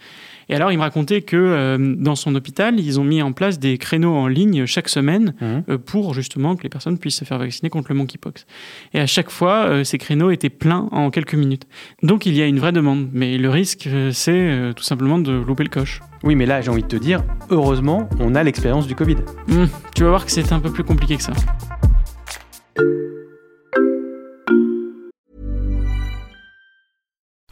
Et 0.49 0.55
alors, 0.55 0.71
il 0.71 0.77
me 0.77 0.81
racontait 0.81 1.21
que 1.21 1.35
euh, 1.35 1.95
dans 1.97 2.15
son 2.15 2.33
hôpital, 2.35 2.79
ils 2.79 2.99
ont 2.99 3.03
mis 3.03 3.21
en 3.21 3.33
place 3.33 3.59
des 3.59 3.77
créneaux 3.77 4.13
en 4.13 4.27
ligne 4.27 4.65
chaque 4.65 4.89
semaine 4.89 5.33
mhm. 5.41 5.63
euh, 5.69 5.77
pour 5.77 6.13
justement 6.13 6.55
que 6.55 6.63
les 6.63 6.69
personnes 6.69 6.97
puissent 6.97 7.17
se 7.17 7.25
faire 7.25 7.37
vacciner 7.37 7.69
contre 7.69 7.87
le 7.89 7.95
monkeypox. 7.95 8.45
Et 8.93 8.99
à 8.99 9.07
chaque 9.07 9.29
fois, 9.29 9.65
euh, 9.65 9.83
ces 9.83 9.97
créneaux 9.97 10.31
étaient 10.31 10.49
pleins 10.49 10.87
en 10.91 11.09
quelques 11.09 11.35
minutes. 11.35 11.67
Donc, 12.03 12.25
il 12.25 12.35
y 12.35 12.41
a 12.41 12.45
une 12.45 12.59
vraie 12.59 12.71
demande. 12.71 13.09
Mais 13.13 13.37
le 13.37 13.49
risque, 13.49 13.89
c'est 14.11 14.71
tout 14.75 14.83
simplement 14.83 15.19
de 15.19 15.31
louper 15.31 15.63
le 15.63 15.69
coche. 15.69 16.01
Oui, 16.23 16.35
mais 16.35 16.45
là, 16.45 16.61
j'ai 16.61 16.69
envie 16.69 16.81
de 16.81 16.87
te 16.87 16.95
dire, 16.95 17.23
heureusement, 17.49 18.09
on 18.19 18.35
a 18.35 18.43
l'expérience 18.43 18.87
du 18.87 18.95
Covid. 18.95 19.17
Mmh, 19.47 19.65
tu 19.95 20.03
vas 20.03 20.09
voir 20.09 20.25
que 20.25 20.31
c'est 20.31 20.51
un 20.51 20.59
peu 20.59 20.71
plus 20.71 20.83
compliqué 20.83 21.17
que 21.17 21.23
ça. 21.23 21.33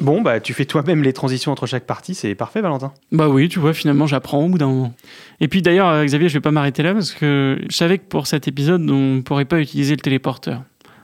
Bon, 0.00 0.22
bah, 0.22 0.40
tu 0.40 0.54
fais 0.54 0.64
toi-même 0.64 1.02
les 1.02 1.12
transitions 1.12 1.52
entre 1.52 1.66
chaque 1.66 1.84
partie, 1.84 2.14
c'est 2.14 2.34
parfait, 2.34 2.62
Valentin. 2.62 2.94
Bah 3.12 3.28
oui, 3.28 3.48
tu 3.48 3.58
vois, 3.58 3.74
finalement, 3.74 4.06
j'apprends 4.06 4.42
au 4.42 4.48
bout 4.48 4.56
d'un 4.56 4.68
moment. 4.68 4.94
Et 5.40 5.48
puis 5.48 5.60
d'ailleurs, 5.60 5.88
euh, 5.88 6.04
Xavier, 6.04 6.28
je 6.30 6.34
vais 6.34 6.40
pas 6.40 6.50
m'arrêter 6.50 6.82
là 6.82 6.94
parce 6.94 7.12
que 7.12 7.58
je 7.68 7.76
savais 7.76 7.98
que 7.98 8.06
pour 8.08 8.26
cet 8.26 8.48
épisode, 8.48 8.88
on 8.90 9.20
pourrait 9.20 9.44
pas 9.44 9.60
utiliser 9.60 9.94
le 9.94 10.00
téléporteur. 10.00 10.62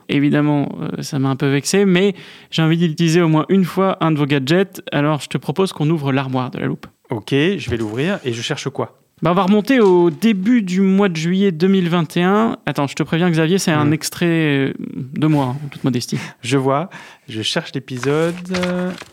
Évidemment, 0.09 0.69
euh, 0.81 1.03
ça 1.03 1.19
m'a 1.19 1.29
un 1.29 1.35
peu 1.35 1.47
vexé, 1.47 1.85
mais 1.85 2.15
j'ai 2.49 2.61
envie 2.61 2.77
d'utiliser 2.77 3.21
au 3.21 3.27
moins 3.27 3.45
une 3.49 3.65
fois 3.65 3.97
un 4.01 4.11
de 4.11 4.17
vos 4.17 4.25
gadgets, 4.25 4.81
alors 4.91 5.19
je 5.19 5.27
te 5.27 5.37
propose 5.37 5.71
qu'on 5.71 5.89
ouvre 5.89 6.11
l'armoire 6.11 6.49
de 6.49 6.59
la 6.59 6.65
loupe. 6.65 6.87
Ok, 7.11 7.29
je 7.31 7.69
vais 7.69 7.77
l'ouvrir 7.77 8.19
et 8.23 8.33
je 8.33 8.41
cherche 8.41 8.69
quoi? 8.69 9.04
Bah, 9.21 9.31
on 9.31 9.33
va 9.33 9.43
remonter 9.43 9.79
au 9.79 10.09
début 10.09 10.61
du 10.61 10.81
mois 10.81 11.09
de 11.09 11.15
juillet 11.15 11.51
2021. 11.51 12.57
Attends, 12.65 12.87
je 12.87 12.95
te 12.95 13.03
préviens, 13.03 13.29
Xavier, 13.29 13.57
c'est 13.59 13.71
un 13.71 13.85
hmm. 13.85 13.93
extrait 13.93 14.25
euh, 14.25 14.73
de 14.79 15.27
moi, 15.27 15.45
en 15.45 15.67
toute 15.71 15.83
modestie. 15.83 16.19
Je 16.41 16.57
vois, 16.57 16.89
je 17.29 17.41
cherche 17.41 17.73
l'épisode. 17.73 18.35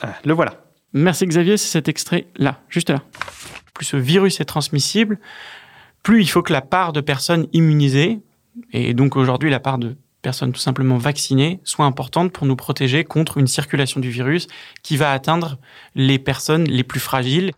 Ah, 0.01 0.15
le 0.25 0.33
voilà. 0.33 0.65
Merci 0.93 1.27
Xavier, 1.27 1.57
c'est 1.57 1.69
cet 1.69 1.89
extrait-là, 1.89 2.61
juste 2.69 2.91
là. 2.91 3.03
Plus 3.75 3.87
ce 3.87 3.97
virus 3.97 4.41
est 4.41 4.45
transmissible, 4.45 5.19
plus 6.03 6.21
il 6.21 6.27
faut 6.27 6.43
que 6.43 6.53
la 6.53 6.61
part 6.61 6.93
de 6.93 7.01
personnes 7.01 7.47
immunisées, 7.53 8.21
et 8.73 8.93
donc 8.93 9.17
aujourd'hui 9.17 9.49
la 9.49 9.61
part 9.61 9.79
de 9.79 9.97
personnes 10.21 10.53
tout 10.53 10.61
simplement 10.61 10.99
vaccinées, 10.99 11.61
soit 11.65 11.85
importante 11.85 12.33
pour 12.33 12.47
nous 12.47 12.57
protéger 12.57 13.05
contre 13.05 13.39
une 13.39 13.47
circulation 13.47 14.01
du 14.01 14.11
virus 14.11 14.47
qui 14.83 14.97
va 14.97 15.13
atteindre 15.13 15.59
les 15.95 16.19
personnes 16.19 16.65
les 16.65 16.85
plus 16.85 17.01
fragiles. 17.01 17.53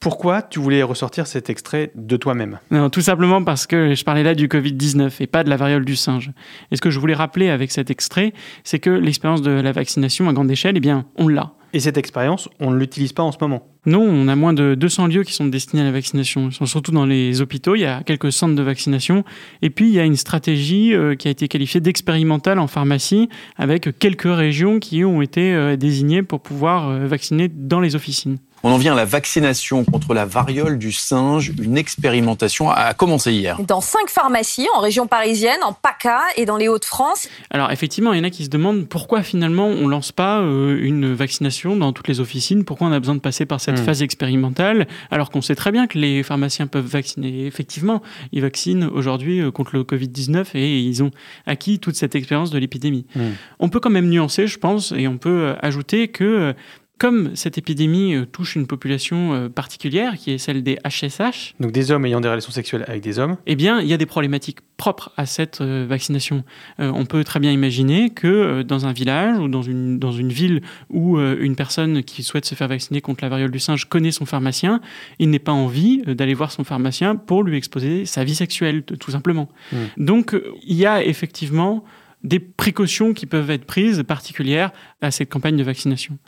Pourquoi 0.00 0.40
tu 0.40 0.60
voulais 0.60 0.82
ressortir 0.82 1.26
cet 1.26 1.50
extrait 1.50 1.92
de 1.94 2.16
toi-même 2.16 2.58
Non, 2.70 2.88
tout 2.88 3.02
simplement 3.02 3.44
parce 3.44 3.66
que 3.66 3.94
je 3.94 4.02
parlais 4.02 4.22
là 4.22 4.34
du 4.34 4.48
Covid-19 4.48 5.12
et 5.20 5.26
pas 5.26 5.44
de 5.44 5.50
la 5.50 5.58
variole 5.58 5.84
du 5.84 5.94
singe. 5.94 6.32
Et 6.70 6.76
ce 6.76 6.80
que 6.80 6.88
je 6.88 6.98
voulais 6.98 7.12
rappeler 7.12 7.50
avec 7.50 7.70
cet 7.70 7.90
extrait, 7.90 8.32
c'est 8.64 8.78
que 8.78 8.88
l'expérience 8.88 9.42
de 9.42 9.50
la 9.50 9.72
vaccination 9.72 10.26
à 10.30 10.32
grande 10.32 10.50
échelle, 10.50 10.78
eh 10.78 10.80
bien, 10.80 11.04
on 11.16 11.28
l'a. 11.28 11.52
Et 11.72 11.80
cette 11.80 11.98
expérience, 11.98 12.48
on 12.58 12.70
ne 12.70 12.78
l'utilise 12.78 13.12
pas 13.12 13.22
en 13.22 13.30
ce 13.30 13.36
moment 13.40 13.68
Non, 13.86 14.00
on 14.00 14.26
a 14.26 14.34
moins 14.34 14.52
de 14.54 14.74
200 14.74 15.06
lieux 15.08 15.22
qui 15.22 15.34
sont 15.34 15.46
destinés 15.46 15.82
à 15.82 15.84
la 15.84 15.92
vaccination. 15.92 16.48
Ils 16.48 16.54
sont 16.54 16.66
surtout 16.66 16.90
dans 16.90 17.06
les 17.06 17.42
hôpitaux, 17.42 17.76
il 17.76 17.82
y 17.82 17.84
a 17.84 18.02
quelques 18.02 18.32
centres 18.32 18.56
de 18.56 18.62
vaccination. 18.62 19.22
Et 19.62 19.70
puis, 19.70 19.86
il 19.86 19.92
y 19.92 20.00
a 20.00 20.04
une 20.04 20.16
stratégie 20.16 20.94
euh, 20.94 21.14
qui 21.14 21.28
a 21.28 21.30
été 21.30 21.46
qualifiée 21.46 21.80
d'expérimentale 21.80 22.58
en 22.58 22.66
pharmacie, 22.66 23.28
avec 23.56 23.98
quelques 23.98 24.22
régions 24.22 24.80
qui 24.80 25.04
ont 25.04 25.22
été 25.22 25.54
euh, 25.54 25.76
désignées 25.76 26.22
pour 26.22 26.40
pouvoir 26.40 26.88
euh, 26.88 27.06
vacciner 27.06 27.48
dans 27.48 27.80
les 27.80 27.94
officines. 27.94 28.38
On 28.62 28.70
en 28.70 28.76
vient 28.76 28.92
à 28.92 28.96
la 28.96 29.04
vaccination 29.06 29.84
contre 29.84 30.14
la 30.14 30.26
variole 30.26 30.78
du 30.78 30.92
singe. 30.92 31.52
Une 31.60 31.78
expérimentation 31.78 32.70
a 32.70 32.94
commencé 32.94 33.32
hier. 33.32 33.58
Dans 33.66 33.80
cinq 33.80 34.10
pharmacies 34.10 34.68
en 34.76 34.80
région 34.80 35.06
parisienne, 35.06 35.58
en 35.62 35.72
PACA 35.72 36.20
et 36.36 36.44
dans 36.44 36.58
les 36.58 36.68
Hauts-de-France. 36.68 37.28
Alors 37.50 37.72
effectivement, 37.72 38.12
il 38.12 38.18
y 38.18 38.20
en 38.20 38.24
a 38.24 38.30
qui 38.30 38.44
se 38.44 38.50
demandent 38.50 38.86
pourquoi 38.86 39.22
finalement 39.22 39.66
on 39.66 39.88
lance 39.88 40.12
pas 40.12 40.40
euh, 40.40 40.78
une 40.80 41.12
vaccination 41.12 41.74
dans 41.76 41.92
toutes 41.92 42.08
les 42.08 42.20
officines, 42.20 42.64
pourquoi 42.64 42.86
on 42.88 42.92
a 42.92 43.00
besoin 43.00 43.14
de 43.14 43.20
passer 43.20 43.46
par 43.46 43.60
cette 43.60 43.80
Hmm. 43.80 43.84
phase 43.84 44.02
expérimentale, 44.02 44.86
alors 45.10 45.30
qu'on 45.30 45.42
sait 45.42 45.54
très 45.54 45.72
bien 45.72 45.86
que 45.86 45.98
les 45.98 46.22
pharmaciens 46.22 46.66
peuvent 46.66 46.86
vacciner. 46.86 47.46
Effectivement, 47.46 48.02
ils 48.32 48.42
vaccinent 48.42 48.84
aujourd'hui 48.84 49.40
euh, 49.40 49.50
contre 49.50 49.74
le 49.74 49.84
Covid-19 49.84 50.46
et 50.54 50.80
ils 50.80 51.02
ont 51.02 51.10
acquis 51.46 51.78
toute 51.78 51.96
cette 51.96 52.14
expérience 52.14 52.50
de 52.50 52.58
l'épidémie. 52.58 53.06
Hmm. 53.14 53.30
On 53.58 53.68
peut 53.68 53.80
quand 53.80 53.90
même 53.90 54.08
nuancer, 54.08 54.46
je 54.46 54.58
pense, 54.58 54.92
et 54.92 55.08
on 55.08 55.18
peut 55.18 55.30
euh, 55.30 55.54
ajouter 55.62 56.08
que 56.08 56.54
comme 57.00 57.34
cette 57.34 57.56
épidémie 57.56 58.14
euh, 58.14 58.26
touche 58.26 58.54
une 58.54 58.66
population 58.66 59.32
euh, 59.32 59.48
particulière, 59.48 60.16
qui 60.18 60.32
est 60.32 60.38
celle 60.38 60.62
des 60.62 60.78
HSH, 60.84 61.54
Donc 61.58 61.72
des 61.72 61.90
hommes 61.90 62.04
ayant 62.04 62.20
des 62.20 62.28
relations 62.28 62.52
sexuelles 62.52 62.84
avec 62.86 63.02
des 63.02 63.18
hommes. 63.18 63.38
eh 63.46 63.56
bien, 63.56 63.80
il 63.80 63.88
y 63.88 63.94
a 63.94 63.96
des 63.96 64.06
problématiques 64.06 64.58
propres 64.76 65.10
à 65.16 65.26
cette 65.26 65.60
euh, 65.60 65.86
vaccination. 65.88 66.44
Euh, 66.78 66.92
on 66.94 67.04
peut 67.04 67.24
très 67.24 67.40
bien 67.40 67.52
imaginer 67.52 68.10
que 68.10 68.26
euh, 68.26 68.62
dans 68.62 68.86
un 68.86 68.92
village 68.92 69.38
ou 69.38 69.48
dans 69.48 69.62
une, 69.62 69.98
dans 69.98 70.12
une 70.12 70.30
ville 70.30 70.62
où 70.90 71.18
euh, 71.18 71.36
une 71.40 71.56
personne 71.56 72.02
qui 72.02 72.22
souhaite 72.22 72.44
se 72.46 72.54
faire 72.54 72.68
vacciner 72.68 73.00
contre 73.00 73.24
la 73.24 73.28
variole 73.30 73.50
du 73.50 73.58
singe 73.58 73.86
connaît 73.86 74.10
son 74.10 74.26
pharmacien, 74.26 74.80
il 75.18 75.30
n'est 75.30 75.38
pas 75.38 75.52
envie 75.52 76.02
d'aller 76.06 76.34
voir 76.34 76.52
son 76.52 76.64
pharmacien 76.64 77.16
pour 77.16 77.44
lui 77.44 77.56
exposer 77.56 78.06
sa 78.06 78.24
vie 78.24 78.34
sexuelle, 78.34 78.82
tout 78.82 79.10
simplement. 79.10 79.48
Mm. 79.72 79.76
Donc, 79.98 80.34
il 80.66 80.76
y 80.76 80.86
a 80.86 81.04
effectivement 81.04 81.84
des 82.24 82.38
précautions 82.38 83.14
qui 83.14 83.26
peuvent 83.26 83.50
être 83.50 83.64
prises 83.64 84.02
particulières 84.06 84.72
à 85.00 85.10
cette 85.10 85.30
campagne 85.30 85.56
de 85.56 85.62
vaccination. 85.62 86.18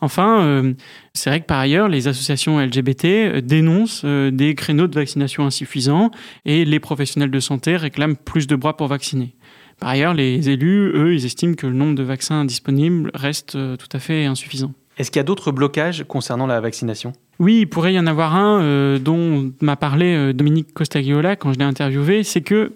Enfin, 0.00 0.42
euh, 0.42 0.74
c'est 1.14 1.30
vrai 1.30 1.40
que 1.40 1.46
par 1.46 1.58
ailleurs, 1.58 1.88
les 1.88 2.08
associations 2.08 2.60
LGBT 2.60 3.04
euh, 3.04 3.40
dénoncent 3.40 4.02
euh, 4.04 4.30
des 4.30 4.54
créneaux 4.54 4.86
de 4.86 4.94
vaccination 4.94 5.44
insuffisants 5.44 6.10
et 6.44 6.64
les 6.64 6.80
professionnels 6.80 7.30
de 7.30 7.40
santé 7.40 7.76
réclament 7.76 8.16
plus 8.16 8.46
de 8.46 8.56
bras 8.56 8.76
pour 8.76 8.86
vacciner. 8.86 9.34
Par 9.80 9.90
ailleurs, 9.90 10.14
les 10.14 10.50
élus, 10.50 10.90
eux, 10.94 11.14
ils 11.14 11.24
estiment 11.24 11.54
que 11.54 11.66
le 11.66 11.72
nombre 11.72 11.94
de 11.94 12.02
vaccins 12.02 12.44
disponibles 12.44 13.10
reste 13.14 13.54
euh, 13.54 13.76
tout 13.76 13.88
à 13.92 14.00
fait 14.00 14.24
insuffisant. 14.24 14.72
Est-ce 14.98 15.12
qu'il 15.12 15.20
y 15.20 15.20
a 15.20 15.24
d'autres 15.24 15.52
blocages 15.52 16.04
concernant 16.08 16.46
la 16.46 16.60
vaccination? 16.60 17.12
Oui, 17.38 17.60
il 17.60 17.66
pourrait 17.66 17.94
y 17.94 17.98
en 18.00 18.08
avoir 18.08 18.34
un 18.34 18.60
euh, 18.60 18.98
dont 18.98 19.52
m'a 19.60 19.76
parlé 19.76 20.32
Dominique 20.32 20.74
Costagliola 20.74 21.36
quand 21.36 21.52
je 21.52 21.58
l'ai 21.58 21.64
interviewé, 21.64 22.24
c'est 22.24 22.40
que 22.40 22.72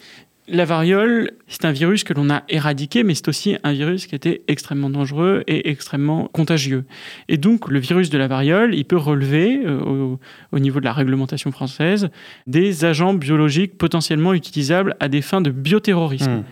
la 0.49 0.65
variole, 0.65 1.31
c'est 1.47 1.65
un 1.65 1.73
virus 1.73 2.03
que 2.03 2.13
l'on 2.13 2.29
a 2.29 2.43
éradiqué, 2.49 3.05
mais 3.05 3.15
c'est 3.15 3.29
aussi 3.29 3.57
un 3.63 3.73
virus 3.73 4.07
qui 4.07 4.15
était 4.15 4.43
extrêmement 4.49 4.91
dangereux 4.91 5.45
et 5.47 5.71
extrêmement 5.71 6.29
contagieux. 6.33 6.85
Et 7.29 7.37
donc, 7.37 7.69
le 7.69 7.79
virus 7.79 8.11
de 8.11 8.19
la 8.19 8.27
variole, 8.27 8.75
il 8.75 8.85
peut 8.85 8.97
relever, 8.97 9.61
euh, 9.65 9.81
au, 9.81 10.21
au 10.51 10.59
niveau 10.59 10.81
de 10.81 10.85
la 10.85 10.93
réglementation 10.93 11.53
française, 11.53 12.11
des 12.47 12.85
agents 12.85 13.15
biologiques 13.15 13.79
potentiellement 13.79 14.35
utilisables 14.35 14.97
à 14.99 15.09
des 15.09 15.23
fins 15.23 15.41
de 15.41 15.51
bioterrorisme. 15.51 16.39
Hmm. 16.39 16.45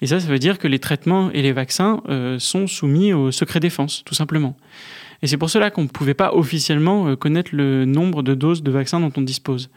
Et 0.00 0.06
ça, 0.06 0.20
ça 0.20 0.26
veut 0.26 0.38
dire 0.38 0.58
que 0.58 0.68
les 0.68 0.78
traitements 0.78 1.30
et 1.32 1.42
les 1.42 1.52
vaccins 1.52 2.02
euh, 2.08 2.38
sont 2.38 2.66
soumis 2.66 3.12
au 3.12 3.30
secret 3.30 3.60
défense, 3.60 4.02
tout 4.04 4.14
simplement. 4.14 4.56
Et 5.22 5.26
c'est 5.26 5.38
pour 5.38 5.50
cela 5.50 5.70
qu'on 5.70 5.82
ne 5.82 5.88
pouvait 5.88 6.14
pas 6.14 6.34
officiellement 6.34 7.08
euh, 7.08 7.16
connaître 7.16 7.50
le 7.54 7.84
nombre 7.84 8.22
de 8.22 8.34
doses 8.34 8.62
de 8.62 8.70
vaccins 8.70 9.00
dont 9.00 9.12
on 9.16 9.22
dispose. 9.22 9.70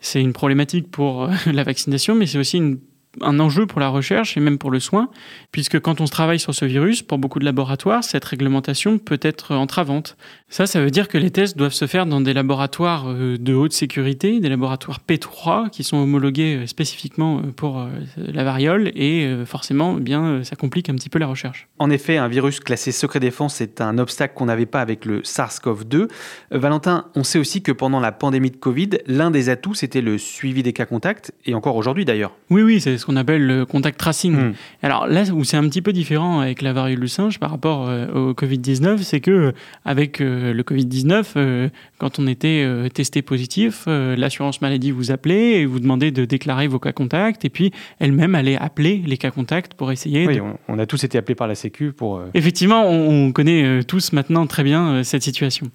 C'est 0.00 0.20
une 0.20 0.32
problématique 0.32 0.90
pour 0.90 1.24
euh, 1.24 1.30
la 1.52 1.62
vaccination, 1.64 2.14
mais 2.14 2.26
c'est 2.26 2.38
aussi 2.38 2.58
une- 2.58 2.78
un 3.20 3.40
enjeu 3.40 3.66
pour 3.66 3.80
la 3.80 3.88
recherche 3.88 4.36
et 4.36 4.40
même 4.40 4.58
pour 4.58 4.70
le 4.70 4.80
soin, 4.80 5.08
puisque 5.52 5.80
quand 5.80 6.00
on 6.00 6.06
se 6.06 6.12
travaille 6.12 6.38
sur 6.38 6.54
ce 6.54 6.64
virus, 6.64 7.02
pour 7.02 7.18
beaucoup 7.18 7.38
de 7.38 7.44
laboratoires, 7.44 8.04
cette 8.04 8.24
réglementation 8.24 8.98
peut 8.98 9.20
être 9.22 9.54
entravante. 9.54 10.16
Ça, 10.48 10.66
ça 10.66 10.80
veut 10.80 10.90
dire 10.90 11.08
que 11.08 11.18
les 11.18 11.30
tests 11.30 11.56
doivent 11.56 11.72
se 11.72 11.86
faire 11.86 12.06
dans 12.06 12.20
des 12.20 12.32
laboratoires 12.32 13.06
euh, 13.08 13.36
de 13.38 13.54
haute 13.54 13.72
sécurité, 13.72 14.40
des 14.40 14.48
laboratoires 14.48 15.00
P3 15.08 15.70
qui 15.70 15.82
sont 15.82 15.96
homologués 15.96 16.56
euh, 16.56 16.66
spécifiquement 16.66 17.38
euh, 17.38 17.50
pour 17.50 17.86
la 18.16 18.44
variole, 18.44 18.90
et 18.94 19.28
forcément, 19.44 19.96
eh 19.98 20.00
bien, 20.00 20.42
ça 20.44 20.56
complique 20.56 20.88
un 20.88 20.94
petit 20.94 21.08
peu 21.08 21.18
la 21.18 21.26
recherche. 21.26 21.68
En 21.78 21.90
effet, 21.90 22.16
un 22.16 22.28
virus 22.28 22.60
classé 22.60 22.92
secret 22.92 23.20
défense 23.20 23.60
est 23.60 23.80
un 23.80 23.98
obstacle 23.98 24.34
qu'on 24.34 24.46
n'avait 24.46 24.66
pas 24.66 24.80
avec 24.80 25.04
le 25.04 25.20
SARS-CoV-2. 25.22 25.94
Euh, 25.94 26.08
Valentin, 26.52 27.06
on 27.14 27.24
sait 27.24 27.38
aussi 27.38 27.62
que 27.62 27.72
pendant 27.72 28.00
la 28.00 28.12
pandémie 28.12 28.50
de 28.50 28.56
Covid, 28.56 28.90
l'un 29.06 29.30
des 29.30 29.48
atouts, 29.48 29.74
c'était 29.74 30.00
le 30.00 30.18
suivi 30.18 30.62
des 30.62 30.72
cas 30.72 30.86
contacts, 30.86 31.32
et 31.44 31.54
encore 31.54 31.76
aujourd'hui 31.76 32.04
d'ailleurs. 32.04 32.32
Oui, 32.50 32.62
oui, 32.62 32.80
c'est 32.80 32.98
ce 33.04 33.06
qu'on 33.06 33.16
appelle 33.16 33.46
le 33.46 33.66
contact 33.66 33.98
tracing. 33.98 34.34
Hmm. 34.34 34.52
Alors 34.82 35.06
là 35.06 35.24
où 35.32 35.44
c'est 35.44 35.58
un 35.58 35.68
petit 35.68 35.82
peu 35.82 35.92
différent 35.92 36.40
avec 36.40 36.62
la 36.62 36.72
variole 36.72 37.00
du 37.00 37.08
singe 37.08 37.38
par 37.38 37.50
rapport 37.50 37.86
euh, 37.86 38.06
au 38.12 38.32
Covid-19, 38.32 38.98
c'est 39.02 39.20
que 39.20 39.30
euh, 39.30 39.52
avec 39.84 40.22
euh, 40.22 40.54
le 40.54 40.62
Covid-19, 40.62 41.24
euh, 41.36 41.68
quand 41.98 42.18
on 42.18 42.26
était 42.26 42.66
testé 42.94 43.20
positif, 43.20 43.84
l'assurance 43.86 44.60
maladie 44.60 44.90
vous 44.90 45.10
appelait 45.10 45.60
et 45.60 45.66
vous 45.66 45.80
demandait 45.80 46.10
de 46.10 46.24
déclarer 46.24 46.66
vos 46.66 46.78
cas 46.78 46.92
contacts 46.92 47.44
et 47.44 47.50
puis 47.50 47.72
elle-même 47.98 48.34
allait 48.34 48.56
appeler 48.56 49.02
les 49.06 49.16
cas 49.16 49.30
contacts 49.30 49.74
pour 49.74 49.92
essayer 49.92 50.26
Oui, 50.26 50.36
de 50.36 50.40
on, 50.40 50.58
on 50.68 50.78
a 50.78 50.86
tous 50.86 51.04
été 51.04 51.18
appelés 51.18 51.34
par 51.34 51.46
la 51.46 51.54
Sécu 51.54 51.92
pour... 51.92 52.22
Effectivement, 52.34 52.86
on, 52.86 53.26
on 53.26 53.32
connaît 53.32 53.82
tous 53.84 54.12
maintenant 54.12 54.46
très 54.46 54.64
bien 54.64 55.02
cette 55.02 55.22
situation. 55.22 55.66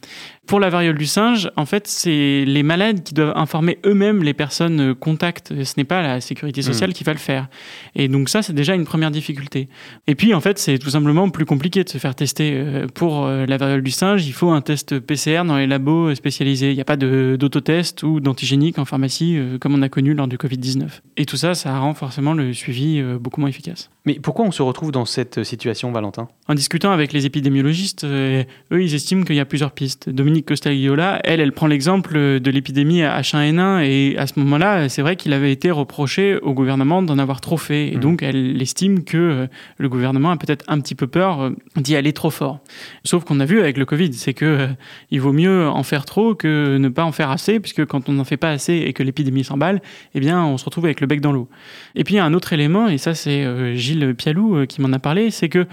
Pour 0.49 0.59
la 0.59 0.71
variole 0.71 0.97
du 0.97 1.05
singe, 1.05 1.51
en 1.57 1.67
fait, 1.67 1.85
c'est 1.85 2.43
les 2.43 2.63
malades 2.63 3.03
qui 3.03 3.13
doivent 3.13 3.33
informer 3.35 3.77
eux-mêmes 3.85 4.23
les 4.23 4.33
personnes 4.33 4.79
euh, 4.81 4.93
contacts. 4.95 5.53
Ce 5.63 5.75
n'est 5.77 5.83
pas 5.83 6.01
la 6.01 6.21
sécurité 6.21 6.63
sociale 6.63 6.89
Mm. 6.89 6.93
qui 6.93 7.03
va 7.03 7.13
le 7.13 7.19
faire. 7.19 7.49
Et 7.93 8.07
donc 8.07 8.29
ça, 8.29 8.41
c'est 8.41 8.53
déjà 8.53 8.73
une 8.73 8.85
première 8.85 9.11
difficulté. 9.11 9.69
Et 10.07 10.15
puis, 10.15 10.33
en 10.33 10.41
fait, 10.41 10.57
c'est 10.57 10.79
tout 10.79 10.89
simplement 10.89 11.29
plus 11.29 11.45
compliqué 11.45 11.83
de 11.83 11.89
se 11.89 11.99
faire 11.99 12.15
tester. 12.15 12.53
Euh, 12.55 12.87
Pour 12.87 13.27
euh, 13.27 13.45
la 13.45 13.57
variole 13.57 13.83
du 13.83 13.91
singe, 13.91 14.25
il 14.25 14.33
faut 14.33 14.49
un 14.49 14.61
test 14.61 14.99
PCR 14.99 15.43
dans 15.45 15.55
les 15.55 15.67
labos 15.67 16.15
spécialisés. 16.15 16.71
Il 16.71 16.75
n'y 16.75 16.81
a 16.81 16.85
pas 16.85 16.97
d'autotest 16.97 18.01
ou 18.01 18.19
d'antigénique 18.19 18.79
en 18.79 18.85
pharmacie 18.85 19.37
comme 19.61 19.75
on 19.75 19.83
a 19.83 19.89
connu 19.89 20.15
lors 20.15 20.27
du 20.27 20.37
Covid-19. 20.37 20.87
Et 21.17 21.25
tout 21.25 21.37
ça, 21.37 21.53
ça 21.53 21.77
rend 21.77 21.93
forcément 21.93 22.33
le 22.33 22.53
suivi 22.53 23.03
beaucoup 23.19 23.39
moins 23.39 23.49
efficace. 23.51 23.91
Mais 24.09 24.17
pourquoi 24.19 24.43
on 24.45 24.49
se 24.51 24.63
retrouve 24.63 24.91
dans 24.91 25.05
cette 25.05 25.43
situation, 25.43 25.91
Valentin? 25.91 26.29
En 26.47 26.55
discutant 26.55 26.89
avec 26.89 27.13
les 27.13 27.27
épidémiologistes, 27.27 28.05
euh, 28.05 28.43
eux, 28.71 28.81
ils 28.81 28.95
estiment 28.95 29.21
qu'il 29.23 29.35
y 29.35 29.39
a 29.39 29.45
plusieurs 29.45 29.69
pistes. 29.71 30.09
Dominique 30.09 30.47
Costagliola, 30.47 31.19
elle, 31.23 31.39
elle 31.39 31.51
prend 31.51 31.67
l'exemple 31.67 32.15
de 32.39 32.49
l'épidémie 32.49 33.01
H1N1 33.01 33.83
et 33.83 34.17
à 34.17 34.25
ce 34.25 34.39
moment-là, 34.39 34.89
c'est 34.89 35.03
vrai 35.03 35.15
qu'il 35.15 35.31
avait 35.33 35.51
été 35.51 35.69
reproché 35.69 36.39
au 36.39 36.55
gouvernement 36.55 37.03
d'en 37.03 37.19
avoir 37.19 37.39
trop 37.39 37.57
fait. 37.57 37.89
Et 37.89 37.95
Mhm. 37.97 37.99
donc, 38.01 38.23
elle 38.23 38.59
estime 38.59 39.03
que 39.03 39.17
euh, 39.17 39.47
le 39.77 39.89
gouvernement 39.89 40.31
a 40.31 40.37
peut-être 40.37 40.65
un 40.69 40.79
petit 40.79 40.95
peu 40.95 41.05
peur 41.05 41.41
euh, 41.41 41.51
d'y 41.75 41.95
aller 41.95 42.11
trop 42.11 42.31
fort. 42.31 42.61
Sauf 43.03 43.25
qu'on 43.25 43.39
a 43.39 43.45
vu 43.45 43.59
avec 43.59 43.77
le 43.77 43.85
Covid, 43.85 44.11
c'est 44.13 44.33
que 44.33 44.45
euh, 44.45 44.67
il 45.11 45.21
vaut 45.21 45.33
mieux 45.33 45.67
en 45.67 45.83
faire 45.83 46.05
trop 46.05 46.33
que 46.33 46.77
ne 46.79 46.89
pas 46.89 47.03
en 47.03 47.11
faire 47.11 47.29
assez, 47.29 47.59
puisque 47.59 47.85
quand 47.85 48.09
on 48.09 48.13
n'en 48.13 48.23
fait 48.23 48.37
pas 48.37 48.49
assez 48.49 48.73
et 48.73 48.93
que 48.93 49.03
l'épidémie 49.03 49.43
s'emballe, 49.43 49.83
eh 50.15 50.19
bien, 50.19 50.43
on 50.43 50.57
se 50.57 50.65
retrouve 50.65 50.85
avec 50.85 50.99
le 50.99 51.05
bec 51.05 51.21
dans 51.21 51.31
l'eau. 51.31 51.47
Et 51.93 52.03
puis, 52.03 52.15
il 52.15 52.17
y 52.17 52.19
a 52.19 52.25
un 52.25 52.33
autre 52.33 52.53
élément, 52.53 52.87
et 52.87 52.97
ça, 52.97 53.13
c'est 53.13 53.45
euh, 53.45 53.75
Gilles 53.75 53.98
Pialou 54.13 54.55
euh, 54.55 54.65
qui 54.65 54.81
m'en 54.81 54.91
a 54.93 54.99
parlé, 54.99 55.31
c'est 55.31 55.49
que 55.49 55.65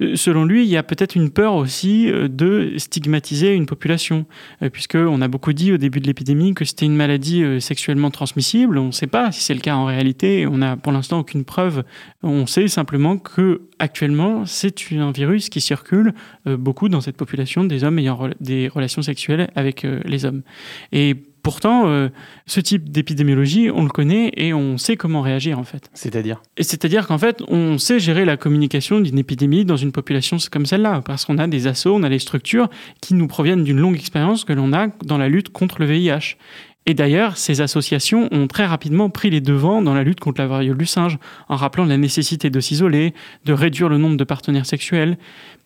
euh, 0.00 0.16
selon 0.16 0.44
lui, 0.44 0.64
il 0.64 0.68
y 0.68 0.76
a 0.76 0.82
peut-être 0.82 1.14
une 1.14 1.30
peur 1.30 1.54
aussi 1.54 2.10
euh, 2.10 2.28
de 2.28 2.74
stigmatiser 2.76 3.54
une 3.54 3.66
population, 3.66 4.26
puisqu'on 4.72 5.20
a 5.20 5.28
beaucoup 5.28 5.52
dit 5.52 5.72
au 5.72 5.76
début 5.76 6.00
de 6.00 6.06
l'épidémie 6.06 6.54
que 6.54 6.64
c'était 6.64 6.86
une 6.86 6.96
maladie 6.96 7.60
sexuellement 7.60 8.10
transmissible. 8.10 8.78
On 8.78 8.86
ne 8.86 8.92
sait 8.92 9.06
pas 9.06 9.32
si 9.32 9.40
c'est 9.40 9.54
le 9.54 9.60
cas 9.60 9.74
en 9.74 9.84
réalité. 9.84 10.46
On 10.46 10.58
n'a 10.58 10.76
pour 10.76 10.92
l'instant 10.92 11.20
aucune 11.20 11.44
preuve. 11.44 11.84
On 12.22 12.46
sait 12.46 12.68
simplement 12.68 13.18
que 13.18 13.62
actuellement, 13.78 14.46
c'est 14.46 14.74
un 14.92 15.10
virus 15.10 15.48
qui 15.48 15.60
circule 15.60 16.14
beaucoup 16.46 16.88
dans 16.88 17.00
cette 17.00 17.16
population 17.16 17.64
des 17.64 17.84
hommes 17.84 17.98
ayant 17.98 18.30
des 18.40 18.68
relations 18.68 19.02
sexuelles 19.02 19.50
avec 19.54 19.86
les 20.04 20.24
hommes. 20.24 20.42
Et 20.92 21.16
pourtant, 21.42 21.86
euh, 21.86 22.08
ce 22.46 22.60
type 22.60 22.90
d'épidémiologie, 22.90 23.70
on 23.72 23.82
le 23.82 23.88
connaît 23.88 24.32
et 24.36 24.54
on 24.54 24.78
sait 24.78 24.96
comment 24.96 25.20
réagir 25.20 25.58
en 25.58 25.64
fait. 25.64 25.90
C'est-à-dire 25.94 26.40
Et 26.56 26.62
c'est-à-dire 26.62 27.06
qu'en 27.06 27.18
fait, 27.18 27.42
on 27.48 27.78
sait 27.78 27.98
gérer 27.98 28.24
la 28.24 28.36
communication 28.36 29.00
d'une 29.00 29.18
épidémie 29.18 29.64
dans 29.64 29.76
une 29.76 29.92
population 29.92 30.36
comme 30.50 30.66
celle-là, 30.66 31.02
parce 31.04 31.24
qu'on 31.24 31.38
a 31.38 31.46
des 31.46 31.66
assos, 31.66 31.94
on 31.94 32.02
a 32.02 32.08
des 32.08 32.18
structures 32.18 32.68
qui 33.00 33.14
nous 33.14 33.26
proviennent 33.26 33.64
d'une 33.64 33.78
longue 33.78 33.96
expérience 33.96 34.44
que 34.44 34.52
l'on 34.52 34.72
a 34.72 34.88
dans 35.04 35.18
la 35.18 35.28
lutte 35.28 35.50
contre 35.50 35.80
le 35.80 35.86
VIH. 35.86 36.36
Et 36.84 36.94
d'ailleurs, 36.94 37.36
ces 37.36 37.60
associations 37.60 38.28
ont 38.32 38.48
très 38.48 38.66
rapidement 38.66 39.08
pris 39.08 39.30
les 39.30 39.40
devants 39.40 39.82
dans 39.82 39.94
la 39.94 40.02
lutte 40.02 40.18
contre 40.18 40.40
la 40.40 40.48
variole 40.48 40.76
du 40.76 40.86
singe, 40.86 41.18
en 41.48 41.54
rappelant 41.54 41.84
la 41.84 41.96
nécessité 41.96 42.50
de 42.50 42.58
s'isoler, 42.58 43.14
de 43.44 43.52
réduire 43.52 43.88
le 43.88 43.98
nombre 43.98 44.16
de 44.16 44.24
partenaires 44.24 44.66
sexuels. 44.66 45.16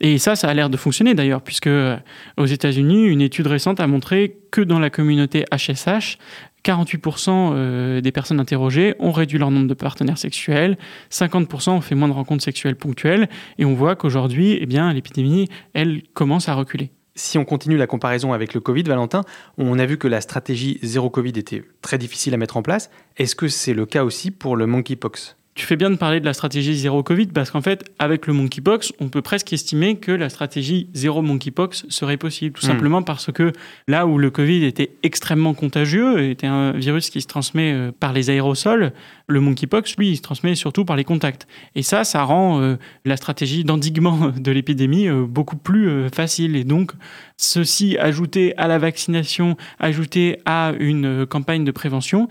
Et 0.01 0.19
ça, 0.19 0.37
ça 0.37 0.49
a 0.49 0.55
l'air 0.55 0.69
de 0.69 0.77
fonctionner 0.77 1.15
d'ailleurs, 1.15 1.41
puisque 1.41 1.69
euh, 1.69 1.97
aux 2.37 2.45
États-Unis, 2.45 3.07
une 3.07 3.23
étude 3.23 3.47
récente 3.47 3.81
a 3.81 3.87
montré 3.87 4.37
que 4.51 4.61
dans 4.61 4.79
la 4.79 4.91
communauté 4.91 5.45
HSH, 5.51 6.19
48% 6.67 7.31
euh, 7.31 8.01
des 8.03 8.13
personnes 8.13 8.41
interrogées 8.41 8.95
ont 8.99 9.13
réduit 9.13 9.39
leur 9.39 9.51
nombre 9.51 9.69
de 9.69 9.75
partenaires 9.75 10.19
sexuels, 10.19 10.77
50% 11.11 11.71
ont 11.71 11.81
fait 11.81 11.95
moins 11.95 12.09
de 12.09 12.13
rencontres 12.13 12.45
sexuelles 12.45 12.77
ponctuelles, 12.77 13.29
et 13.59 13.65
on 13.65 13.73
voit 13.73 13.97
qu'aujourd'hui, 13.97 14.59
eh 14.61 14.67
bien, 14.67 14.93
l'épidémie, 14.93 15.49
elle 15.73 16.03
commence 16.13 16.51
à 16.51 16.55
reculer. 16.55 16.91
Si 17.17 17.39
on 17.39 17.45
continue 17.45 17.79
la 17.79 17.87
comparaison 17.87 18.35
avec 18.35 18.53
le 18.53 18.61
Covid, 18.61 18.83
Valentin, 18.83 19.23
on 19.57 19.79
a 19.79 19.87
vu 19.87 19.97
que 19.97 20.07
la 20.07 20.21
stratégie 20.21 20.79
zéro 20.83 21.09
Covid 21.09 21.33
était 21.37 21.65
très 21.81 21.97
difficile 21.97 22.35
à 22.35 22.37
mettre 22.37 22.59
en 22.59 22.63
place. 22.63 22.91
Est-ce 23.17 23.35
que 23.35 23.49
c'est 23.49 23.75
le 23.75 23.87
cas 23.87 24.05
aussi 24.05 24.31
pour 24.31 24.55
le 24.55 24.67
monkeypox? 24.67 25.37
Tu 25.57 25.64
fais 25.64 25.77
bien 25.77 25.90
de 25.90 25.97
parler 25.97 26.21
de 26.21 26.27
la 26.27 26.35
stratégie 26.35 26.77
zéro 26.77 27.03
Covid 27.03 27.29
parce 27.29 27.51
qu'en 27.51 27.62
fait, 27.62 27.90
avec 27.99 28.27
le 28.27 28.35
monkeypox, 28.35 28.92
on 29.01 29.09
peut 29.09 29.23
presque 29.23 29.55
estimer 29.55 29.97
que 29.97 30.12
la 30.12 30.29
stratégie 30.29 30.88
zéro 30.92 31.23
monkeypox 31.23 31.87
serait 31.88 32.19
possible. 32.19 32.59
Tout 32.59 32.66
Hmm. 32.66 32.69
simplement 32.69 33.03
parce 33.03 33.33
que 33.33 33.53
là 33.88 34.07
où 34.07 34.19
le 34.19 34.31
Covid 34.31 34.64
était 34.64 34.90
extrêmement 35.03 35.55
contagieux, 35.55 36.29
était 36.29 36.47
un 36.47 36.73
virus 36.73 37.09
qui 37.09 37.23
se 37.23 37.27
transmet 37.27 37.73
euh, 37.73 37.90
par 37.99 38.12
les 38.12 38.29
aérosols, 38.29 38.92
le 39.29 39.40
monkeypox, 39.40 39.97
lui, 39.97 40.11
il 40.11 40.16
se 40.16 40.23
transmet 40.23 40.55
surtout 40.55 40.85
par 40.85 40.95
les 40.95 41.05
contacts. 41.05 41.47
Et 41.75 41.83
ça, 41.83 42.05
ça 42.05 42.23
rend 42.23 42.61
euh, 42.61 42.77
la 43.07 43.16
stratégie 43.16 43.64
d'endiguement 43.64 44.33
de 44.37 44.53
l'épidémie 44.53 45.09
euh, 45.09 45.25
beaucoup 45.27 45.57
plus 45.57 45.88
euh, 45.88 46.09
facile. 46.11 46.55
Et 46.55 46.64
donc, 46.64 46.92
ceci 47.38 47.97
ajouté 47.97 48.55
à 48.59 48.69
la 48.69 48.79
vaccination, 48.79 49.57
ajouté 49.79 50.38
à 50.45 50.73
une 50.79 51.25
campagne 51.25 51.64
de 51.64 51.71
prévention, 51.73 52.29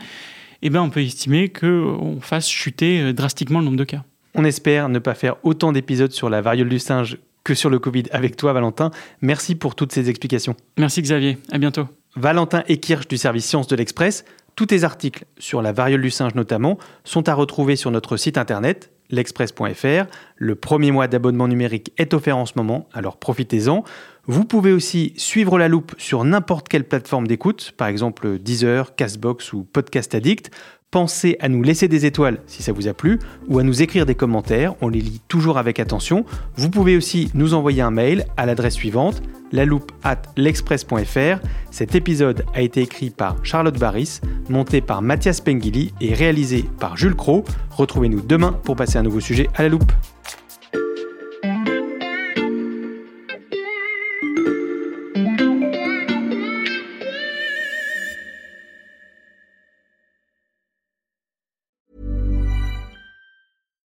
eh 0.61 0.69
ben, 0.69 0.81
on 0.81 0.89
peut 0.89 1.01
estimer 1.01 1.49
qu'on 1.49 2.19
fasse 2.21 2.49
chuter 2.49 3.01
euh, 3.01 3.13
drastiquement 3.13 3.59
le 3.59 3.65
nombre 3.65 3.77
de 3.77 3.83
cas. 3.83 4.03
On 4.33 4.43
espère 4.43 4.89
ne 4.89 4.99
pas 4.99 5.13
faire 5.13 5.35
autant 5.43 5.71
d'épisodes 5.71 6.11
sur 6.11 6.29
la 6.29 6.41
variole 6.41 6.69
du 6.69 6.79
singe 6.79 7.17
que 7.43 7.53
sur 7.53 7.69
le 7.69 7.79
Covid 7.79 8.03
avec 8.11 8.35
toi, 8.35 8.53
Valentin. 8.53 8.91
Merci 9.21 9.55
pour 9.55 9.75
toutes 9.75 9.93
ces 9.93 10.09
explications. 10.09 10.55
Merci 10.77 11.01
Xavier, 11.01 11.37
à 11.51 11.57
bientôt. 11.57 11.87
Valentin 12.15 12.63
Ekirch 12.67 13.07
du 13.07 13.17
service 13.17 13.45
Sciences 13.45 13.67
de 13.67 13.75
l'Express. 13.75 14.25
Tous 14.55 14.67
tes 14.67 14.83
articles, 14.83 15.25
sur 15.37 15.61
la 15.61 15.73
variole 15.73 16.01
du 16.01 16.09
singe 16.09 16.33
notamment, 16.33 16.77
sont 17.03 17.27
à 17.27 17.33
retrouver 17.33 17.75
sur 17.75 17.91
notre 17.91 18.17
site 18.17 18.37
internet 18.37 18.89
l'express.fr. 19.09 20.05
Le 20.35 20.55
premier 20.55 20.91
mois 20.91 21.07
d'abonnement 21.07 21.47
numérique 21.47 21.91
est 21.97 22.13
offert 22.13 22.37
en 22.37 22.45
ce 22.45 22.53
moment, 22.55 22.87
alors 22.93 23.17
profitez-en. 23.17 23.83
Vous 24.27 24.45
pouvez 24.45 24.71
aussi 24.71 25.13
suivre 25.17 25.59
la 25.59 25.67
loupe 25.67 25.93
sur 25.97 26.23
n'importe 26.23 26.67
quelle 26.67 26.83
plateforme 26.83 27.27
d'écoute, 27.27 27.73
par 27.77 27.87
exemple 27.87 28.39
Deezer, 28.39 28.95
Castbox 28.95 29.53
ou 29.53 29.63
Podcast 29.63 30.15
Addict. 30.15 30.49
Pensez 30.89 31.37
à 31.41 31.49
nous 31.49 31.61
laisser 31.61 31.87
des 31.87 32.05
étoiles 32.05 32.39
si 32.47 32.63
ça 32.63 32.71
vous 32.71 32.87
a 32.87 32.93
plu 32.93 33.19
ou 33.47 33.59
à 33.59 33.63
nous 33.63 33.81
écrire 33.81 34.05
des 34.05 34.15
commentaires, 34.15 34.75
on 34.81 34.87
les 34.87 35.01
lit 35.01 35.21
toujours 35.27 35.57
avec 35.57 35.79
attention. 35.79 36.25
Vous 36.55 36.69
pouvez 36.69 36.97
aussi 36.97 37.29
nous 37.33 37.53
envoyer 37.53 37.81
un 37.81 37.91
mail 37.91 38.25
à 38.37 38.45
l'adresse 38.45 38.75
suivante 38.75 39.21
la 39.51 39.65
loupe 39.65 39.91
at 40.03 40.21
l'express.fr. 40.35 41.39
Cet 41.71 41.95
épisode 41.95 42.45
a 42.53 42.61
été 42.61 42.81
écrit 42.81 43.09
par 43.09 43.37
Charlotte 43.43 43.77
Barris, 43.77 44.21
monté 44.49 44.81
par 44.81 45.01
Mathias 45.01 45.41
Pengili 45.41 45.93
et 46.01 46.13
réalisé 46.13 46.65
par 46.79 46.97
Jules 46.97 47.15
Cro. 47.15 47.45
Retrouvez-nous 47.71 48.21
demain 48.21 48.51
pour 48.51 48.75
passer 48.75 48.97
un 48.97 49.03
nouveau 49.03 49.19
sujet 49.19 49.49
à 49.55 49.63
la 49.63 49.69
loupe. 49.69 49.91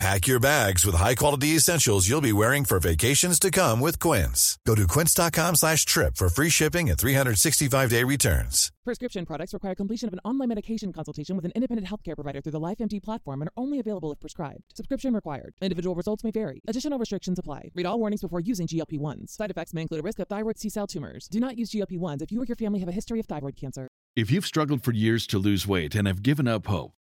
Pack 0.00 0.26
your 0.26 0.40
bags 0.40 0.86
with 0.86 0.94
high-quality 0.94 1.48
essentials 1.48 2.08
you'll 2.08 2.22
be 2.22 2.32
wearing 2.32 2.64
for 2.64 2.80
vacations 2.80 3.38
to 3.38 3.50
come 3.50 3.80
with 3.80 3.98
Quince. 3.98 4.58
Go 4.66 4.74
to 4.74 4.86
quince.com 4.86 5.56
slash 5.56 5.84
trip 5.84 6.16
for 6.16 6.30
free 6.30 6.48
shipping 6.48 6.88
and 6.88 6.98
365-day 6.98 8.04
returns. 8.04 8.72
Prescription 8.82 9.26
products 9.26 9.52
require 9.52 9.74
completion 9.74 10.08
of 10.08 10.14
an 10.14 10.20
online 10.24 10.48
medication 10.48 10.90
consultation 10.90 11.36
with 11.36 11.44
an 11.44 11.52
independent 11.54 11.86
healthcare 11.86 12.14
provider 12.14 12.40
through 12.40 12.52
the 12.52 12.60
LifeMD 12.60 13.02
platform 13.02 13.42
and 13.42 13.50
are 13.50 13.62
only 13.62 13.78
available 13.78 14.10
if 14.10 14.18
prescribed. 14.18 14.62
Subscription 14.74 15.12
required. 15.12 15.52
Individual 15.60 15.94
results 15.94 16.24
may 16.24 16.30
vary. 16.30 16.62
Additional 16.66 16.98
restrictions 16.98 17.38
apply. 17.38 17.68
Read 17.74 17.84
all 17.84 17.98
warnings 17.98 18.22
before 18.22 18.40
using 18.40 18.66
GLP-1s. 18.66 19.36
Side 19.36 19.50
effects 19.50 19.74
may 19.74 19.82
include 19.82 20.00
a 20.00 20.02
risk 20.02 20.18
of 20.18 20.28
thyroid 20.28 20.58
C-cell 20.58 20.86
tumors. 20.86 21.28
Do 21.28 21.40
not 21.40 21.58
use 21.58 21.72
GLP-1s 21.72 22.22
if 22.22 22.32
you 22.32 22.40
or 22.40 22.46
your 22.46 22.56
family 22.56 22.80
have 22.80 22.88
a 22.88 22.92
history 22.92 23.20
of 23.20 23.26
thyroid 23.26 23.54
cancer. 23.54 23.86
If 24.16 24.30
you've 24.30 24.46
struggled 24.46 24.82
for 24.82 24.92
years 24.92 25.26
to 25.26 25.38
lose 25.38 25.66
weight 25.66 25.94
and 25.94 26.08
have 26.08 26.22
given 26.22 26.48
up 26.48 26.66
hope, 26.66 26.92